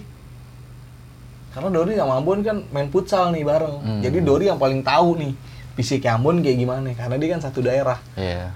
[1.52, 3.76] Karena Dori sama Ambon kan main futsal nih bareng.
[3.84, 4.02] Hmm.
[4.04, 5.36] Jadi Dori yang paling tahu nih
[5.76, 6.88] fisiknya Ambon kayak gimana.
[6.96, 8.00] Karena dia kan satu daerah.
[8.16, 8.56] Iya.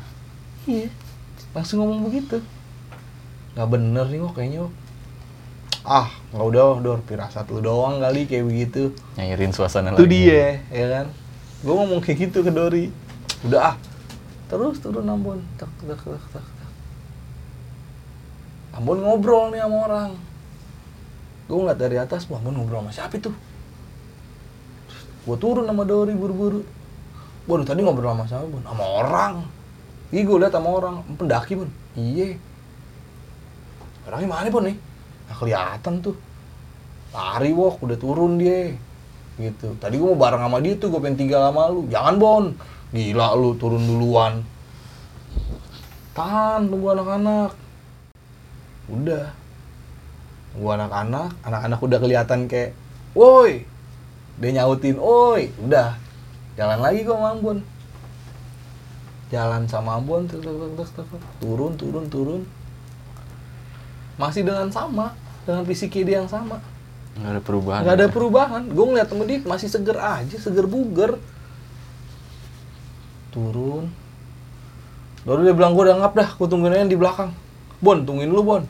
[0.67, 0.87] Iya.
[1.51, 2.39] Langsung ngomong begitu.
[3.59, 4.59] Nggak bener nih kok kayaknya.
[4.63, 4.73] Wok.
[5.83, 6.99] Ah, nggak udah, Dor.
[7.07, 8.91] Pirasat lu doang kali kayak begitu.
[9.15, 10.11] Nyairin suasana Itu lagi.
[10.11, 11.05] dia, ya kan?
[11.63, 12.91] Gue ngomong kayak gitu ke Dori.
[13.47, 13.75] Udah ah.
[14.51, 15.39] Terus turun Ambon.
[15.55, 16.58] Tak, tak, tak, tak.
[18.75, 20.11] Ambon ngobrol nih sama orang.
[21.49, 23.31] Gue ngeliat dari atas, wah Ambon ngobrol sama siapa itu?
[25.25, 26.61] Gue turun sama Dori buru-buru.
[27.49, 28.61] Waduh tadi ngobrol sama siapa, Bun?
[28.61, 29.33] Sama orang.
[30.09, 31.69] Iya gue liat sama orang, pendaki Bun.
[31.97, 32.37] Iya.
[34.05, 34.77] Orangnya mana Bun nih?
[35.29, 36.15] Nggak kelihatan tuh.
[37.09, 38.73] Lari wok, udah turun dia.
[39.37, 39.77] Gitu.
[39.81, 41.89] Tadi gue mau bareng sama dia tuh, gue pengen tinggal sama lu.
[41.89, 42.45] Jangan Bon.
[42.89, 44.41] Gila lu, turun duluan.
[46.17, 47.53] Tahan, tunggu anak-anak.
[48.89, 49.31] Udah.
[50.53, 52.73] Tunggu anak-anak, anak-anak udah kelihatan kayak,
[53.13, 53.63] woi.
[54.41, 55.53] Dia nyautin, oi.
[55.61, 55.99] Udah.
[56.57, 57.57] Jalan lagi kok sama Ambon.
[59.29, 61.21] Jalan sama Ambon, tuk, tuk, tuk, tuk, tuk, tuk.
[61.37, 62.41] turun, turun, turun.
[64.17, 65.15] Masih dengan sama,
[65.45, 66.59] dengan fisiknya dia yang sama.
[67.19, 67.81] Nggak ada perubahan.
[67.85, 68.11] Nggak ada ya?
[68.11, 68.61] perubahan.
[68.71, 71.11] Gue ngeliat temen dia masih seger aja, seger buger.
[73.29, 73.91] Turun.
[75.27, 77.31] Baru dia bilang gue udah ngap dah, gue tungguin aja di belakang.
[77.83, 78.63] Bon, tungguin lu Bon.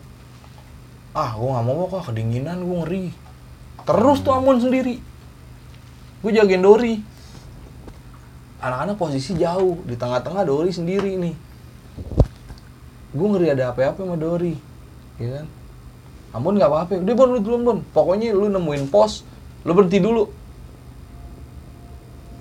[1.11, 3.05] Ah, gue nggak mau kok, kedinginan gue ngeri.
[3.81, 5.01] Terus tuh Ambon sendiri.
[6.19, 6.95] Gue jagain Dori.
[8.59, 11.31] anak-anak posisi jauh di tengah-tengah Dori sendiri nih
[13.09, 14.51] gue ngeri ada apa-apa sama Dori
[15.15, 15.45] ya kan
[16.35, 19.23] Ambon nggak apa-apa udah bon lu duluan bon pokoknya lu nemuin pos
[19.63, 20.27] lu berhenti dulu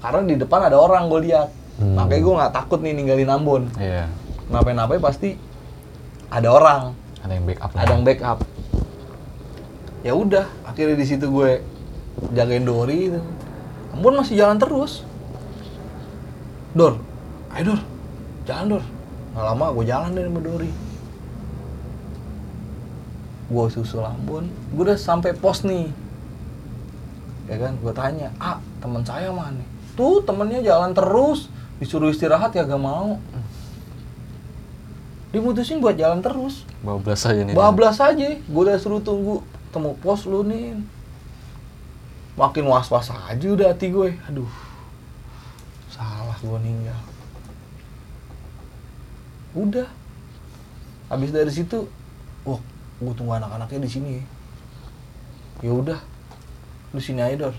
[0.00, 1.48] karena di depan ada orang gue lihat
[1.78, 1.94] Hmm.
[1.94, 4.10] makanya gue nggak takut nih ninggalin Ambon Iya.
[4.44, 5.38] kenapa-napa pasti
[6.26, 7.70] ada orang Ada yang backup.
[7.72, 8.38] ada yang backup
[10.06, 11.62] ya udah akhirnya di situ gue
[12.34, 13.20] jagain Dori itu.
[13.94, 15.02] Ambon masih jalan terus.
[16.76, 17.00] Dor
[17.54, 17.80] ayo Dor
[18.46, 18.84] jalan Dor.
[19.34, 20.70] Nggak lama gue jalan deh sama Dori.
[23.48, 24.46] Gue susul Ambon.
[24.74, 25.90] Gue udah sampai pos nih.
[27.48, 29.64] Ya kan gue tanya ah teman saya mana?
[29.98, 31.50] Tuh temennya jalan terus.
[31.78, 33.22] Disuruh istirahat ya gak mau.
[35.30, 36.66] Dimutusin buat jalan terus.
[36.82, 37.54] Bablas aja nih.
[37.54, 38.26] bablas aja.
[38.34, 40.78] Gue udah suruh tunggu temu pos lu nih.
[42.38, 44.14] Makin was was aja udah hati gue.
[44.30, 44.50] Aduh
[45.90, 47.00] salah gue ninggal.
[49.58, 49.88] Udah.
[51.10, 51.88] Habis dari situ
[52.46, 52.60] wah
[53.02, 54.14] gue tunggu anak-anaknya di sini.
[55.64, 55.98] Ya udah
[56.94, 57.56] lu sini aja dor.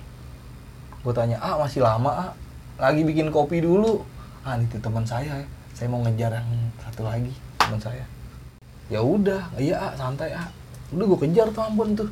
[1.03, 2.32] Gue tanya ah masih lama ah.
[2.80, 4.07] Lagi bikin kopi dulu.
[4.47, 5.43] Ah itu teman saya.
[5.43, 6.47] Ya saya mau ngejar yang
[6.80, 8.05] satu lagi teman saya.
[8.88, 9.43] Ya udah.
[9.60, 10.47] Iya ah santai ah
[10.89, 12.09] udah gue kejar tuh Ambon tuh.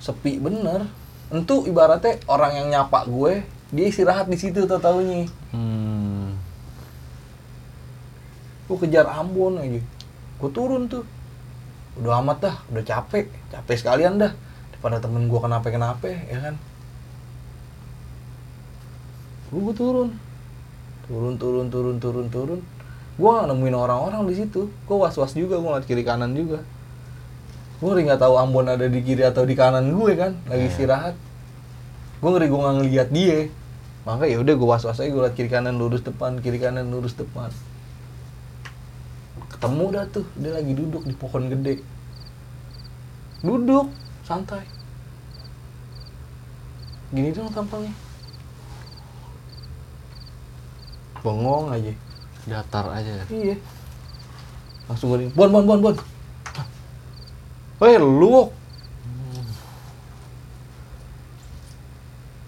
[0.00, 0.88] Sepi bener.
[1.32, 5.24] Entu ibaratnya orang yang nyapa gue dia istirahat di situ tau taunya.
[5.52, 6.36] Hmm.
[8.68, 9.80] gue kejar Ambon aja.
[10.40, 11.04] Gue turun tuh.
[12.00, 13.28] Udah amat dah udah capek.
[13.52, 14.32] Capek sekalian dah.
[14.72, 16.54] Daripada temen gue kenapa kenapa ya kan?
[19.52, 20.16] Gue turun.
[21.04, 22.60] Turun turun turun turun turun
[23.12, 24.72] gue nemuin orang-orang di situ.
[24.88, 26.64] Gue was was juga gue ngeliat kiri kanan juga.
[27.78, 30.72] Gue ngeri nggak tahu Ambon ada di kiri atau di kanan gue kan lagi Iya.
[30.72, 31.14] istirahat.
[32.24, 33.38] Gue ngeri gue nggak ngeliat dia.
[34.02, 36.88] Maka ya udah gue was was aja gue liat kiri kanan lurus depan kiri kanan
[36.88, 37.52] lurus depan.
[39.52, 41.84] Ketemu dah tuh dia lagi duduk di pohon gede.
[43.44, 43.92] Duduk
[44.24, 44.64] santai.
[47.12, 47.92] Gini dong tampangnya.
[51.22, 51.92] Bengong aja
[52.46, 53.22] Datar aja.
[53.30, 53.56] iya.
[54.90, 55.96] Langsung gue bon bon bon bon.
[57.82, 58.50] Weh lu.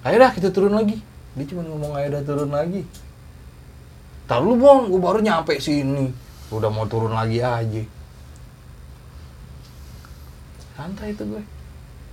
[0.05, 1.01] Ayo dah kita turun lagi.
[1.35, 2.83] Dia cuma ngomong ayo dah turun lagi.
[4.25, 6.13] Tar lu bon, gue baru nyampe sini.
[6.53, 7.83] Udah mau turun lagi aja.
[10.75, 11.43] Santai itu gue.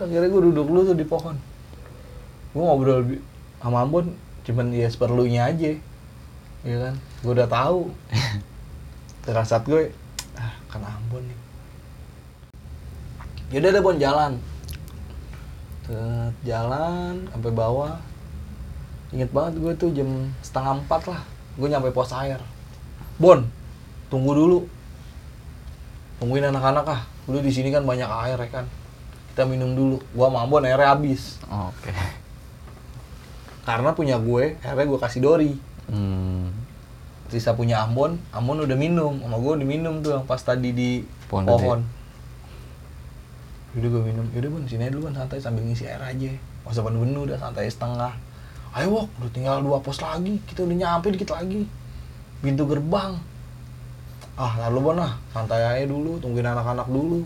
[0.01, 1.37] Akhirnya gue duduk dulu tuh di pohon.
[2.51, 3.21] Gue ngobrol
[3.61, 4.09] sama Ambon
[4.41, 5.77] Cuman ya seperlunya aja.
[6.61, 7.93] Iya kan, gue udah tahu.
[9.21, 9.93] Terasat gue
[10.33, 11.39] Ah kan Ambon nih.
[13.53, 14.41] Yaudah deh Bon jalan.
[16.41, 17.99] Jalan sampai bawah.
[19.11, 20.07] Ingat banget gue tuh jam
[20.39, 21.21] setengah empat lah
[21.59, 22.39] Gue nyampe pos air.
[23.19, 23.43] Bon,
[24.07, 24.59] tunggu dulu.
[26.17, 27.01] Tungguin anak-anak ah.
[27.27, 28.65] Dulu di sini kan banyak air ya kan.
[29.35, 29.99] Kita minum dulu.
[30.15, 31.37] Gua sama Ambon airnya habis.
[31.45, 31.91] Oke.
[33.67, 35.53] Karena punya gue, airnya gue kasih Dori
[35.91, 36.47] Hmm.
[37.31, 41.07] Sisa punya Ambon, Ambon udah minum Sama gue udah minum tuh yang pas tadi di
[41.31, 41.79] Pohon pohon.
[43.71, 46.31] Yaudah gue minum, yaudah Bon sini aja dulu Bon santai sambil ngisi air aja.
[46.67, 48.11] Masa penuh udah santai setengah.
[48.75, 51.63] Ayo Wok, udah tinggal dua pos lagi Kita udah nyampe dikit lagi.
[52.43, 53.15] Pintu gerbang.
[54.35, 57.23] Ah lalu Bon ah, santai aja dulu Tungguin anak-anak dulu.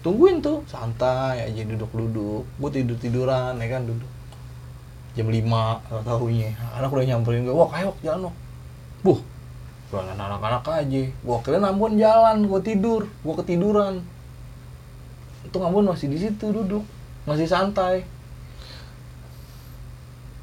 [0.00, 2.48] Tungguin tuh, santai aja duduk-duduk.
[2.56, 4.08] Gue tidur-tiduran ya kan duduk.
[5.16, 5.48] Jam 5
[5.88, 8.45] tau taunya Anak udah nyamperin gue, Wok ayo Wok jalan Wok
[9.06, 9.22] Buh,
[9.94, 11.02] jalan anak-anak aja.
[11.06, 13.06] Gue kira Ambon jalan, gue tidur.
[13.22, 14.02] Gue ketiduran.
[15.46, 16.82] Itu Ambon masih di situ duduk.
[17.22, 18.02] Masih santai.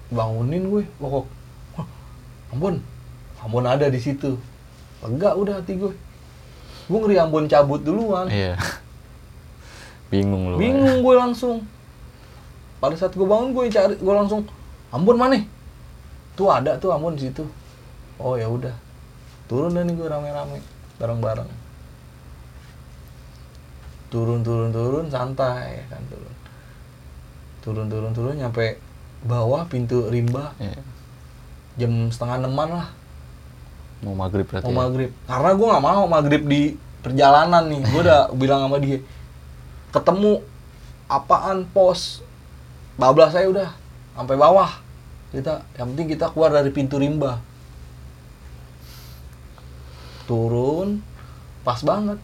[0.07, 1.27] Bangunin gue pokok.
[1.75, 1.87] Wah,
[2.55, 2.79] Ambon?
[3.43, 4.39] Ambon ada di situ.
[5.03, 5.91] Lega udah hati gue.
[6.87, 8.31] Gue ngeri Ambon cabut duluan.
[8.31, 8.55] Iya.
[10.07, 10.61] Bingung lu.
[10.61, 11.67] bingung gue langsung.
[12.79, 14.47] Pada saat gue bangun gue cari gue langsung
[14.87, 15.43] Ambon mana?
[16.39, 17.43] Tuh ada tuh Ambon di situ
[18.21, 18.75] oh ya udah.
[19.49, 20.59] Turun dah nih gue rame-rame
[20.97, 21.49] bareng-bareng.
[24.13, 26.33] Turun turun turun santai ya kan turun.
[27.63, 28.77] Turun turun turun nyampe
[29.25, 30.53] bawah pintu rimba.
[30.61, 30.81] Iya.
[31.73, 32.87] jam setengah enaman lah.
[34.05, 34.69] Mau maghrib berarti.
[34.69, 34.79] mau ya?
[34.85, 35.09] maghrib.
[35.25, 36.61] Karena gue nggak mau maghrib di
[37.01, 37.81] perjalanan nih.
[37.89, 39.01] Gue udah bilang sama dia
[39.89, 40.41] ketemu
[41.09, 42.21] apaan pos?
[42.93, 43.73] Bablas saya udah
[44.13, 44.69] sampai bawah.
[45.33, 47.41] Kita yang penting kita keluar dari pintu rimba
[50.23, 51.01] turun
[51.63, 52.19] pas banget.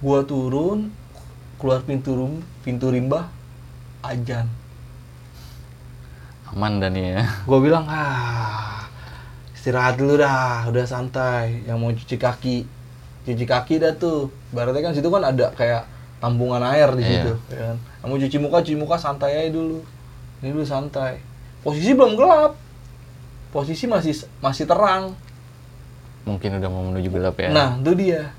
[0.00, 0.92] Gua turun
[1.56, 3.28] keluar pintu rum pintu rimba
[4.02, 4.44] ajan.
[6.52, 7.24] Aman dan ya?
[7.48, 8.84] Gue bilang ah
[9.56, 11.64] istirahat dulu dah udah santai.
[11.64, 12.56] Yang mau cuci kaki
[13.24, 14.28] cuci kaki dah tuh.
[14.52, 15.88] Berarti kan situ kan ada kayak
[16.20, 17.08] tampungan air di Iya.
[17.24, 17.76] situ ya kan?
[18.04, 19.80] Yang mau cuci muka cuci muka santai aja dulu.
[20.44, 21.18] Ini dulu santai.
[21.64, 22.52] Posisi belum gelap.
[23.48, 25.16] Posisi masih masih terang
[26.24, 27.48] mungkin udah mau menuju gelap ya.
[27.52, 28.32] Nah itu dia.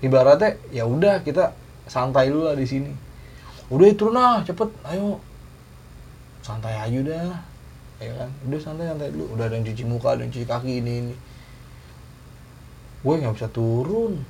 [0.00, 1.52] Ibaratnya ya udah kita
[1.86, 2.92] santai dulu lah di sini.
[3.66, 5.18] Udah turun ah cepet ayo.
[6.42, 7.26] Santai aja udah
[7.98, 8.30] ya kan?
[8.46, 9.34] Udah santai santai dulu.
[9.34, 11.14] Udah ada yang cuci muka ada yang cuci kaki ini ini.
[13.02, 14.22] Gue nggak bisa turun.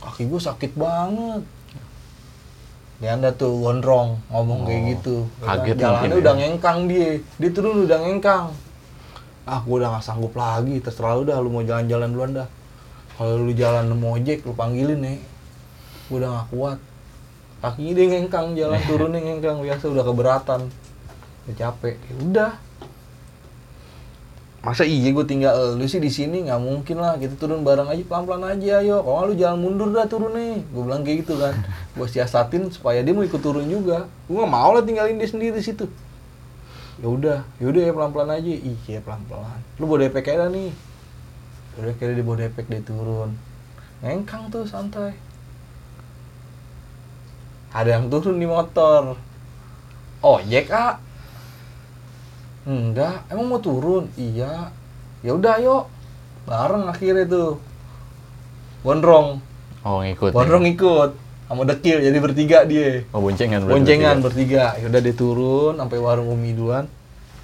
[0.00, 1.42] Kaki gue sakit banget.
[3.00, 5.16] Dia anda tuh gondrong ngomong kayak Oh, gitu.
[5.24, 5.56] Ya kan?
[5.58, 6.20] kaget jalannya ya.
[6.22, 7.08] udah ngengkang dia.
[7.40, 8.46] Dia turun udah ngengkang
[9.42, 12.48] ah gue udah nggak sanggup lagi terserah lu dah lu mau jalan-jalan duluan dah.
[13.18, 15.18] Kalau lu jalan mau ojek lu panggilin nih
[16.10, 16.78] gue udah nggak kuat.
[17.62, 20.60] Kakinya dia ngengkang jalan turunnya ngengkang biasa udah keberatan.
[21.46, 21.96] Udah capek.
[21.98, 22.52] Ya udah.
[24.62, 27.98] Masa iya gue tinggal lu sih di sini nggak mungkin lah kita turun bareng aja
[28.06, 29.02] pelan pelan aja ayo.
[29.02, 31.54] Kalau lu jangan mundur dah turun nih gue bilang kayak gitu kan.
[31.98, 34.06] Gue siasatin supaya dia mau ikut turun juga.
[34.30, 35.90] Gue nggak mau lah tinggalin dia sendiri di situ
[37.02, 38.52] ya udah ya udah ya pelan pelan aja.
[38.62, 40.70] Iya pelan pelan lu bawa depek aja nih.
[41.82, 43.34] Udah kira dia bawa depek dia turun.
[44.00, 45.18] Ngengkang tuh santai.
[47.74, 49.18] Ada yang turun di motor.
[50.22, 51.02] Ojek ah
[52.62, 54.06] enggak emang mau turun?
[54.14, 54.70] Iya.
[55.26, 55.90] Ya udah yuk
[56.46, 57.58] bareng akhirnya tuh.
[58.86, 59.42] Gondrong
[59.82, 60.34] oh ngikut ya?
[60.34, 61.10] gondrong ikut
[61.52, 63.04] sama dekil jadi bertiga dia.
[63.12, 64.72] Oh boncengan boncengan bertiga.
[64.72, 64.88] bertiga.
[64.88, 66.88] Udah dia turun sampai warung umi duluan.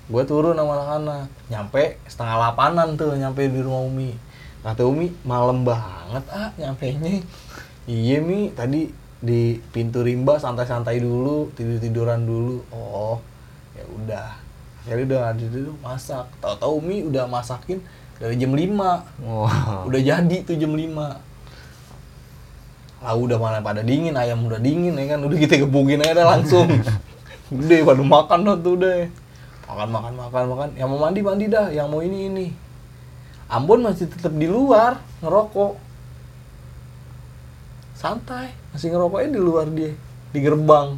[0.09, 4.17] Gue turun sama anak-anak nyampe setengah delapanan tuh nyampe di rumah umi.
[4.65, 7.21] Kata umi malam banget ah nyampe nya
[7.85, 8.49] iya mi.
[8.57, 8.89] Tadi
[9.21, 12.65] di pintu rimba santai-santai dulu tidur tiduran dulu.
[12.73, 13.21] Oh
[13.77, 14.29] ya udah.
[14.89, 16.25] Akhirnya udah ada dulu masak.
[16.41, 17.85] Tahu-tahu umi udah masakin
[18.19, 18.75] dari jam 5
[19.23, 19.87] Wah.
[19.87, 21.28] udah jadi tuh jam 5
[22.99, 25.22] lah udah mana pada dingin ayam udah dingin ya kan?
[25.22, 26.66] Udah kita gebukin aja dah langsung.
[27.49, 29.09] Udah pada makan dah tuh deh
[29.68, 30.68] makan makan makan makan.
[30.74, 31.68] Yang mau mandi mandi dah.
[31.68, 32.46] Yang mau ini ini.
[33.49, 35.76] Ambon masih tetap di luar ngerokok.
[37.99, 39.92] Santai masih ngerokoknya di luar dia
[40.32, 40.96] di gerbang.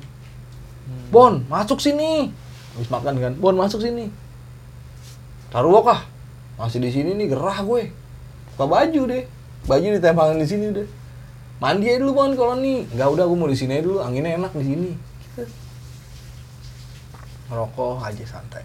[1.11, 2.31] Bon masuk sini.
[2.75, 4.11] Habis makan kan Bon masuk sini.
[5.51, 6.07] Taruh kah?
[6.59, 7.91] Masih di sini nih gerah gue.
[8.55, 9.25] Buka baju deh.
[9.67, 10.89] Baju ditempelin di sini deh
[11.61, 14.01] mandi aja dulu kalau nih nggak udah gue mau di sini aja dulu.
[14.01, 14.91] Anginnya enak di sini.
[14.97, 15.45] Gitu.
[17.53, 18.65] ngerokok aja santai.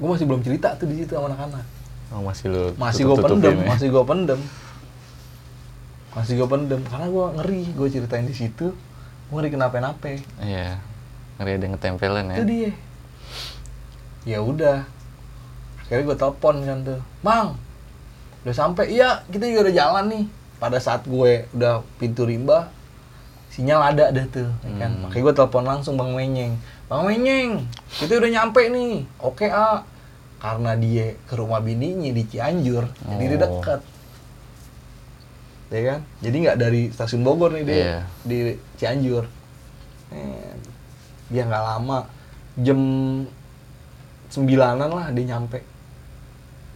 [0.00, 1.64] Gue masih belum cerita tuh di situ sama anak-anak.
[2.12, 3.66] Oh masih lu masih gue pendem ya?
[3.68, 4.40] masih gue pendem.
[6.12, 8.72] Masih gue pendem karena gue ngeri gue ceritain di situ.
[9.28, 10.80] Gue ngeri kenapa-napa iya
[11.36, 12.36] ngeri ada yang ngetempelan ya?
[12.40, 12.72] Itu dia.
[14.22, 14.86] Ya udah.
[15.82, 17.00] Akhirnya gue telepon kan tuh.
[17.20, 17.58] Bang
[18.42, 20.24] udah sampai iya kita juga udah jalan nih.
[20.56, 22.70] Pada saat gue udah pintu rimba
[23.48, 24.90] sinyal ada deh tuh ya kan?
[24.90, 25.00] Hmm.
[25.04, 26.52] makanya gue telepon langsung bang Menyeng
[26.86, 27.50] bang Menyeng
[27.92, 28.94] kita udah nyampe nih.
[29.18, 29.84] Oke a.
[30.38, 33.42] Karena dia ke rumah bininya di Cianjur jadi dia Oh.
[33.42, 33.80] deket.
[35.68, 36.00] Ya kan?
[36.18, 37.98] Jadi nggak dari stasiun Bogor nih dia Iya.
[38.22, 38.38] di
[38.76, 39.24] Cianjur.
[40.10, 40.52] Eh,
[41.28, 42.04] dia nggak lama
[42.56, 42.80] jam
[44.28, 45.62] sembilanan lah dia nyampe.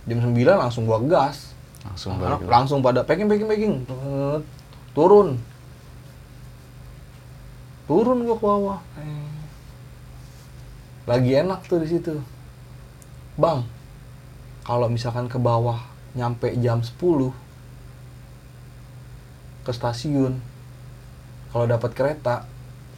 [0.06, 1.52] Jam sembilan langsung gua gas
[1.86, 3.74] langsung Anak balik langsung pada packing packing packing.
[4.96, 5.38] Turun.
[7.86, 8.78] Turun gua ke bawah.
[11.06, 12.18] Lagi enak tuh di situ.
[13.38, 13.68] Bang
[14.66, 15.78] kalau misalkan ke bawah
[16.18, 16.98] nyampe jam 10
[19.62, 20.42] ke stasiun
[21.54, 22.48] kalau dapat kereta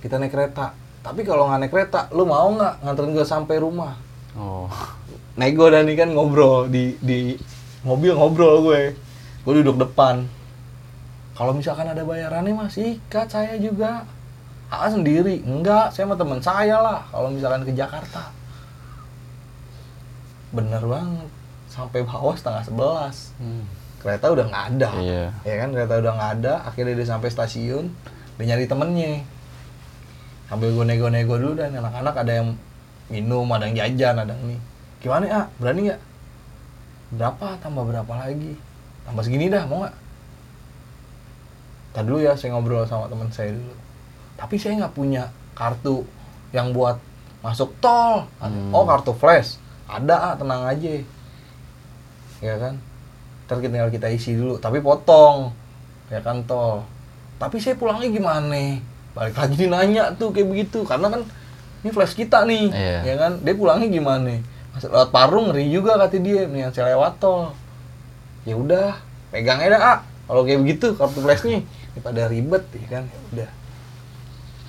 [0.01, 0.72] kita naik kereta.
[1.05, 3.99] Tapi kalau nggak naik kereta lu mau nggak nganterin gue sampai rumah?
[4.39, 4.70] Oh.
[5.36, 7.36] Nego dan nih kan ngobrol di di
[7.83, 8.95] mobil ngobrol gue.
[9.47, 10.26] Gue duduk depan.
[11.39, 14.03] Kalau misalkan ada bayarannya mas ikat saya juga.
[14.68, 15.41] Ah sendiri?
[15.47, 18.31] Enggak saya sama teman saya lah kalau misalkan ke Jakarta.
[20.51, 21.29] Bener banget.
[21.70, 23.33] Sampai bawah setengah sebelas.
[23.39, 23.64] Hmm.
[23.99, 24.91] kereta udah nggak ada.
[25.03, 25.24] Iya.
[25.43, 26.55] Ya kan kereta udah nggak ada.
[26.70, 27.91] Akhirnya dia sampai stasiun
[28.39, 29.26] dia nyari temennya.
[30.47, 32.49] Sambil gue nego-nego dulu dan anak-anak ada yang
[33.09, 34.61] minum ada yang jajan ada yang nih
[35.01, 36.01] gimana ya berani nggak
[37.13, 37.57] berapa?
[37.61, 38.53] Tambah berapa lagi?
[39.05, 39.97] Tambah segini dah mau nggak?
[41.97, 43.75] Tadi dulu ya saya ngobrol sama teman saya dulu.
[44.37, 46.05] Tapi saya nggak punya kartu
[46.53, 47.01] yang buat
[47.41, 48.29] masuk tol.
[48.39, 48.71] Hmm.
[48.71, 49.57] oh kartu flash.
[49.89, 50.95] Ada ah tenang aja.
[52.45, 52.75] Ya kan?
[53.49, 54.61] Ntar kita tinggal kita isi dulu.
[54.61, 55.51] Tapi potong.
[56.13, 56.85] Ya kan tol.
[57.41, 58.79] Tapi saya pulangnya gimana?
[59.17, 60.85] Balik lagi nanya tuh kayak begitu.
[60.85, 61.23] Karena kan
[61.83, 62.99] ini flash kita nih Iya.
[63.03, 63.33] ya kan?
[63.41, 64.39] Dia pulangnya gimana
[64.87, 66.47] lewat parung ngeri juga kata dia.
[66.47, 67.51] Mendingan saya lewat tol.
[68.47, 68.95] Ya udah
[69.29, 71.61] pegang aja dah ah kalau kayak begitu kartu flashnya
[71.93, 73.05] daripada ribet ya kan?
[73.11, 73.51] Ya udah.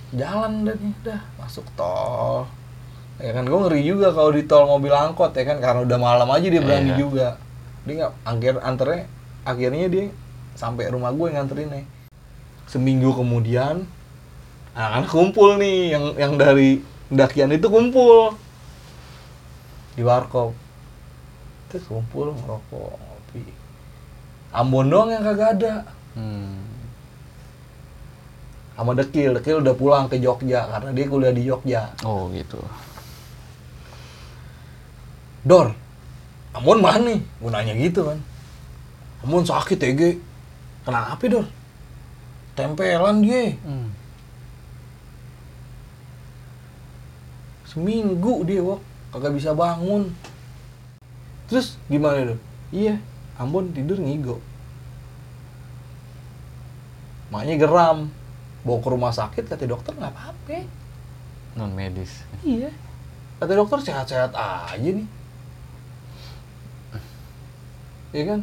[0.09, 2.49] Jalan udah nih udah masuk tol.
[3.19, 5.57] Ya kan gue ngeri juga kalau di tol mobil angkot ya kan?
[5.61, 6.97] Karena udah malam aja dia berani Iya.
[6.97, 7.27] juga.
[7.85, 9.01] Dia nggak akhir anternya
[9.45, 10.05] akhirnya dia
[10.55, 11.85] sampai rumah gue nganterin nih
[12.67, 13.85] seminggu kemudian
[14.73, 15.93] anak-anak kumpul nih.
[15.93, 16.69] Yang yang dari
[17.11, 18.33] pendakian itu kumpul
[19.93, 20.53] di warkop.
[21.69, 23.43] Terus kumpul ngerokok ngopi.
[24.53, 25.73] Ambon doang yang kagak ada.
[26.17, 26.65] Hmm.
[28.79, 31.93] sama Dekil Dekil udah pulang ke Jogja karena dia kuliah di Jogja.
[32.07, 32.57] Oh gitu.
[35.45, 35.75] Dor
[36.55, 37.19] Ambon mana nih?
[37.19, 38.19] Gue nanya gitu kan.
[39.21, 40.11] Ambon sakit ya Ge
[40.87, 41.45] kenapa Dor?
[42.57, 43.53] Tempelan dia.
[43.61, 43.99] Hmm.
[47.69, 50.13] seminggu dia wak kagak bisa bangun.
[51.49, 52.39] Terus gimana tuh
[52.69, 53.01] iya
[53.39, 54.43] Ambon tidur ngigo.
[57.31, 58.11] Maknya geram.
[58.67, 60.67] Bawa ke rumah sakit kata dokter nggak apa-apa.
[61.55, 62.27] Non medis.
[62.43, 62.67] iya.
[63.39, 65.07] Kata dokter sehat-sehat aja nih.
[68.11, 68.39] Iya kan?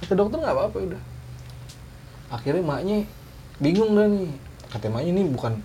[0.00, 1.02] Kata dokter nggak apa-apa udah.
[2.32, 3.04] Akhirnya maknya
[3.60, 4.32] bingung dah nih.
[4.72, 5.60] Kata maknya ini bukan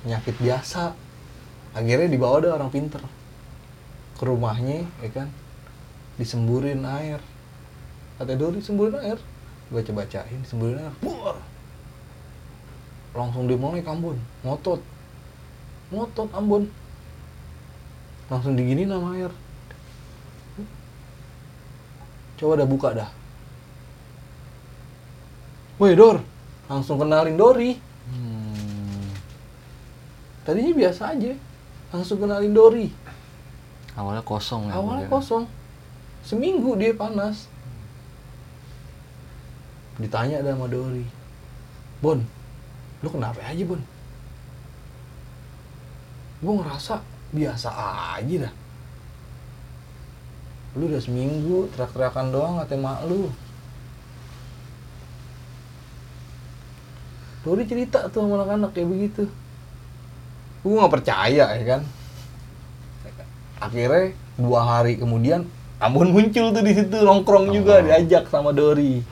[0.00, 0.96] penyakit biasa.
[1.76, 3.04] Akhirnya dibawa dah orang pinter
[4.16, 5.28] ke rumahnya ya kan?
[6.16, 7.20] Disemburin air.
[8.16, 9.20] Kata Dori semburin air.
[9.68, 10.94] Baca bacain semburin air.
[11.04, 11.36] Buar.
[13.12, 14.16] Langsung dia mulai Ambon.
[14.40, 14.80] Ngotot.
[15.92, 16.64] Ngotot Ambon.
[18.32, 19.32] Langsung digini nama air.
[22.40, 23.10] Coba dah buka dah.
[25.76, 26.24] Woi Dor.
[26.72, 27.76] Langsung kenalin Dori.
[28.06, 29.12] Hmm.
[30.48, 31.36] tadinya biasa aja.
[31.92, 33.05] Langsung kenalin Dori
[33.96, 34.76] Awalnya kosong ya.
[34.76, 35.14] awalnya Bu, ya?
[35.16, 35.44] kosong.
[36.20, 37.48] Seminggu dia panas.
[39.96, 41.08] Ditanya ada sama Dori.
[42.04, 42.20] Bon
[43.00, 43.80] lu kenapa aja Bon?
[46.44, 47.00] Gue ngerasa
[47.32, 47.68] biasa
[48.20, 48.54] aja dah.
[50.76, 53.32] Lu udah seminggu teriak-teriakan doang kata mak lu.
[57.40, 59.24] Dori cerita tuh sama anak-anak kayak begitu.
[60.60, 61.82] Gue nggak percaya ya kan
[63.62, 67.84] akhirnya dua hari kemudian Ambon muncul tuh di situ nongkrong juga Oh.
[67.84, 69.04] diajak sama Dori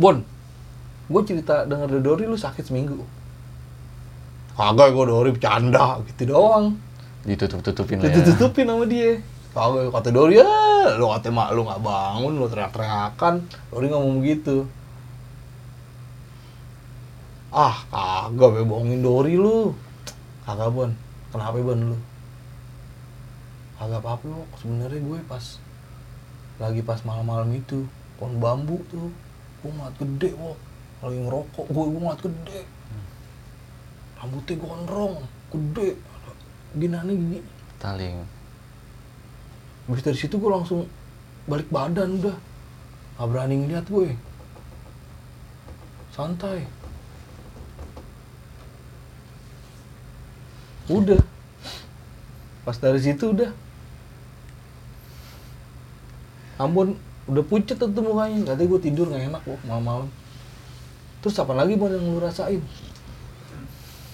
[0.00, 0.20] Bon
[1.04, 3.04] gue cerita denger dari Dori lu sakit seminggu
[4.56, 6.80] kagak gue Dori bercanda gitu doang
[7.24, 8.20] Ditutup-tutupin lah ya.
[8.20, 9.16] Tutup-tutupin sama dia.
[9.56, 10.44] Kagak kata Dori ya,
[11.00, 13.34] lu kata mak lu nggak bangun, lu teriak-teriakan.
[13.72, 14.68] Dori ngomong begitu.
[17.48, 19.72] Ah, kagak bohongin Dori lu.
[20.44, 20.92] Kagak Bon.
[21.32, 21.96] Kenapa Bon lu?
[23.74, 24.48] Kagak apa-apa kok.
[24.62, 25.44] Sebenarnya gue pas
[26.62, 27.82] lagi pas malam-malam itu
[28.14, 29.10] pohon bambu tuh
[29.58, 30.58] gue ngeliat gede wok
[31.02, 32.60] lagi ngerokok gue gue ngeliat gede.
[34.20, 35.16] Rambutnya gondrong
[35.50, 35.88] gede
[36.74, 37.38] gini gini.
[37.82, 38.16] Taling.
[39.84, 40.86] Habis dari situ gue langsung
[41.44, 42.36] balik badan udah.
[43.14, 44.14] Gak berani ngeliat gue.
[46.14, 46.66] Santai.
[50.88, 51.20] Udah.
[52.64, 53.63] Pas dari situ udah
[56.54, 56.94] Ambon
[57.26, 60.06] udah pucet tuh mukanya Katanya gue tidur gak enak kok malam-malam
[61.18, 62.62] Terus apa lagi Bon yang lu rasain?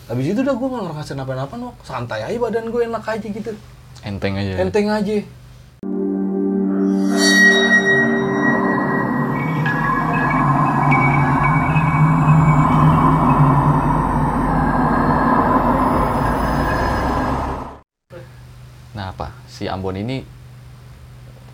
[0.08, 1.76] Habis itu udah gue gak ngerasain apa-apa Wok.
[1.84, 3.52] Santai aja badan gue enak aja gitu
[4.00, 4.56] Enteng aja.
[4.56, 5.20] Enteng aja
[18.90, 20.39] Nah apa si Ambon ini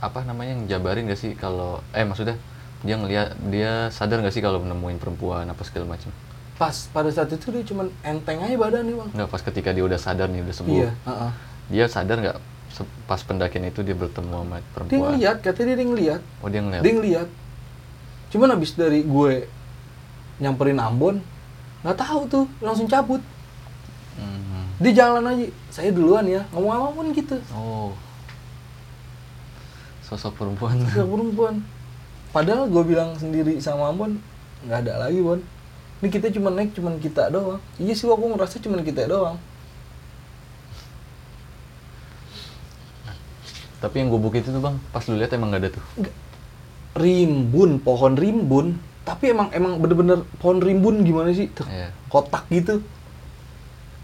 [0.07, 2.39] apa namanya jabarin gak sih kalau eh maksudnya
[2.87, 6.15] dia ngelihat dia sadar gak sih kalau nemuin perempuan apa segala macam?
[6.57, 9.11] Pas pada saat itu dia cuman enteng aja badan nih bang.
[9.13, 11.31] Nggak pas ketika dia udah sadar nih udah sembuh iya heeh.
[11.67, 12.39] dia sadar nggak
[13.09, 15.01] pas pendakian itu dia bertemu sama dia perempuan?
[15.17, 16.23] ngeliat katanya dia ngeliat.
[16.41, 16.83] Oh dia ngeliat?
[16.87, 17.29] Dia ngeliat.
[18.33, 19.35] Cuman habis dari gue
[20.41, 21.21] nyamperin Ambon
[21.85, 23.21] nggak tahu tuh langsung cabut.
[24.17, 24.73] Hmm.
[24.81, 27.37] dia jalan aja saya duluan ya ngomong apa pun gitu.
[27.53, 27.93] Oh
[30.07, 30.79] sosok perempuan.
[30.87, 31.55] Gak perempuan.
[32.31, 34.23] Padahal gue bilang sendiri sama Ambon
[34.67, 35.41] nggak ada lagi Bon.
[35.97, 37.59] Ini kita cuma naik cuman kita doang.
[37.81, 39.41] Iya sih aku ngerasa cuman kita doang.
[43.81, 45.85] Tapi yang gubuk itu tuh bang pas lu lihat emang nggak ada tuh?
[46.97, 48.77] Rimbun pohon rimbun.
[49.07, 51.49] Tapi emang emang bener-bener pohon rimbun gimana sih?
[51.49, 51.89] Tuh Iya.
[52.13, 52.85] kotak gitu.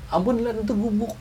[0.09, 1.12] Ampun lihat itu gubuk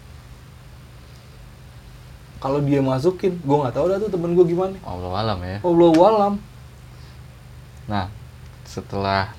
[2.41, 4.73] kalau dia masukin gue nggak tahu dah tuh temen gue gimana.
[4.81, 5.57] Allah alam ya.
[5.61, 6.33] Allah alam.
[7.85, 8.05] Nah
[8.65, 9.29] setelah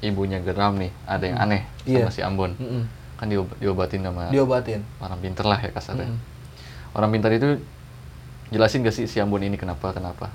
[0.00, 2.04] ibunya geram nih ada yang aneh Iya.
[2.04, 2.52] sama si Ambon.
[2.56, 2.84] Mm-mm.
[3.14, 4.82] kan diob- diobatin sama diobatin.
[4.98, 6.10] orang pinter lah ya kasarnya.
[6.10, 6.18] Mm-mm.
[6.92, 7.62] orang pintar itu
[8.50, 10.28] jelasin gak sih si Ambon ini kenapa kenapa?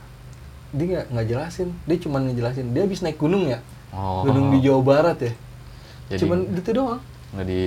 [0.71, 1.69] Dia nggak nggak jelasin.
[1.83, 2.71] Dia cuma ngejelasin.
[2.71, 3.59] Dia habis naik gunung ya?
[3.89, 4.21] Oh.
[4.23, 5.33] Gunung di Jawa Barat ya?
[6.07, 7.01] Jadi- cuman gitu doang.
[7.29, 7.59] nggak di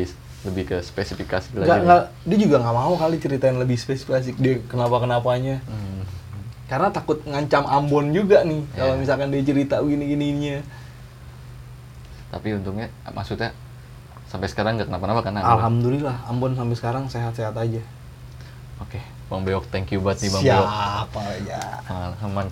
[0.43, 4.99] lebih ke spesifikasi lagi nggak dia juga nggak mau kali ceritain lebih spesifik dia kenapa
[4.99, 6.03] kenapanya Hmm.
[6.67, 9.01] karena takut ngancam Ambon juga nih kalau Iya.
[9.01, 10.59] misalkan dia cerita gini gininya
[12.29, 13.53] tapi untungnya maksudnya
[14.27, 15.45] sampai sekarang nggak kenapa-napa Ambon?
[15.45, 17.83] alhamdulillah Ambon sampai sekarang sehat-sehat aja.
[18.81, 20.67] Oke Bang Beok thank you banget nih Bang Beok.
[20.67, 21.63] Siapa ya?
[21.85, 22.47] Pengalaman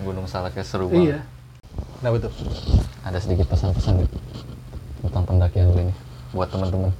[0.00, 1.20] Gunung Salaknya seru iya.
[1.20, 1.26] Banget
[2.00, 2.32] kenapa tuh?
[3.02, 4.06] Ada sedikit pesan-pesan
[5.02, 5.92] tentang pendakian ini
[6.30, 6.94] buat teman-teman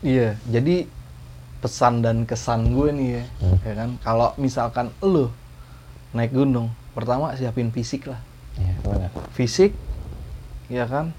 [0.00, 0.88] Iya, jadi
[1.60, 3.58] pesan dan kesan gue nih ya, Hmm.
[3.60, 3.90] ya kan.
[4.00, 5.28] Kalau misalkan lu
[6.16, 8.20] naik gunung, pertama siapin fisik lah.
[8.58, 9.72] iya benar Fisik,
[10.72, 11.12] ya kan.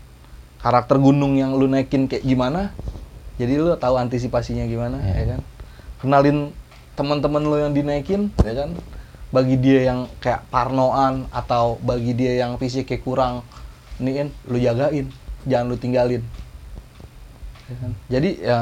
[0.61, 2.73] Karakter gunung yang lu naikin kayak gimana,
[3.37, 5.13] jadi lu tahu antisipasinya gimana, Iya.
[5.13, 5.41] ya kan.
[6.01, 6.37] Kenalin
[6.97, 8.73] teman-teman lu yang dinaikin, ya kan.
[9.31, 13.45] Bagi dia yang kayak parnoan atau bagi dia yang fisiknya kurang,
[14.01, 15.07] nih lu jagain,
[15.45, 16.25] jangan lu tinggalin.
[17.71, 17.91] Ya kan?
[18.07, 18.59] Jadi ya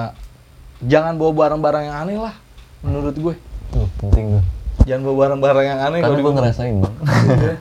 [0.80, 2.36] jangan bawa barang-barang yang aneh lah
[2.80, 3.36] menurut gue.
[3.70, 4.44] tuh penting tuh
[4.86, 6.96] Jangan bawa barang-barang yang aneh karena kalau gue ngerasain bang
[7.36, 7.56] Iya.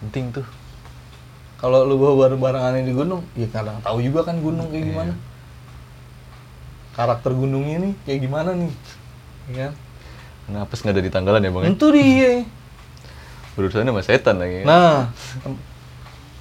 [0.00, 0.46] penting tuh
[1.56, 4.90] Kalau lu bawa barang-barang aneh di gunung, ya kadang tahu juga kan gunung kayak Iya.
[4.90, 5.14] gimana.
[6.92, 8.72] Karakter gunungnya nih kayak gimana nih.
[9.46, 9.72] Ya kan?
[10.44, 11.70] kenapa nggak ada di tanggalan ya bang ya?
[11.70, 12.32] Itu dia.
[13.54, 15.08] berurusan sama setan lagi Nah,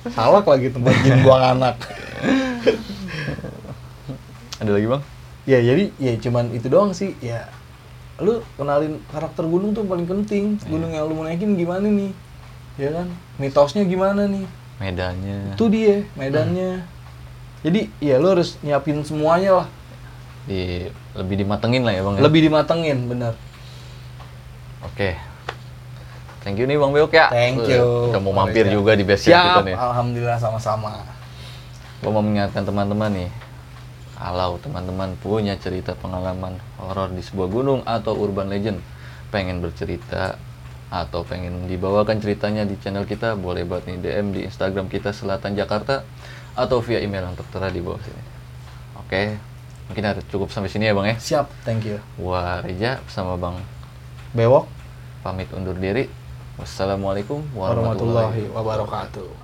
[0.09, 1.77] salak lagi tempat jin buang anak.
[4.64, 5.03] ada lagi bang
[5.43, 7.20] Ya jadi ya cuman itu doang sih.
[7.20, 7.51] Ya
[8.16, 10.55] lu kenalin karakter gunung tuh paling penting.
[10.64, 12.16] Gunung yang lu mau naikin gimana nih?
[12.80, 13.07] Ya kan?
[13.36, 14.47] Mitosnya gimana nih?
[14.82, 16.88] medannya Itu dia medannya.
[17.64, 19.68] Jadi ya lu harus nyiapin semuanya lah.
[20.43, 22.22] di lebih dimatengin lah ya bang ya?
[22.28, 23.34] Lebih dimatengin, bener.
[24.84, 25.16] Oke.
[26.43, 27.32] Thank you nih Bang Beok ya.
[27.32, 28.11] Thank you.
[28.11, 28.76] Udah mau mampir Siap.
[28.76, 29.76] juga di base camp kita Siap, nih.
[29.80, 30.91] alhamdulillah sama-sama.
[32.03, 33.30] Gua mau mengingatkan teman-teman nih.
[34.24, 38.80] Kalau teman-teman punya cerita pengalaman horor di sebuah gunung atau urban legend,
[39.36, 40.39] pengen bercerita
[40.88, 45.59] atau pengen dibawakan ceritanya di channel kita, boleh banget nih DM di Instagram kita Selatan
[45.59, 46.07] Jakarta
[46.55, 48.24] atau via email yang tertera di bawah sini.
[49.03, 49.36] Oke,
[49.91, 51.19] mungkin ada cukup sampai sini ya Bang ya.
[51.19, 51.99] Siap, thank you.
[52.15, 53.59] Gua Reja bersama Bang
[54.32, 54.71] Bewok,
[55.19, 56.07] pamit undur diri.
[56.55, 59.43] Wassalamualaikum warahmatullahi warahmatullahi wabarakatuh.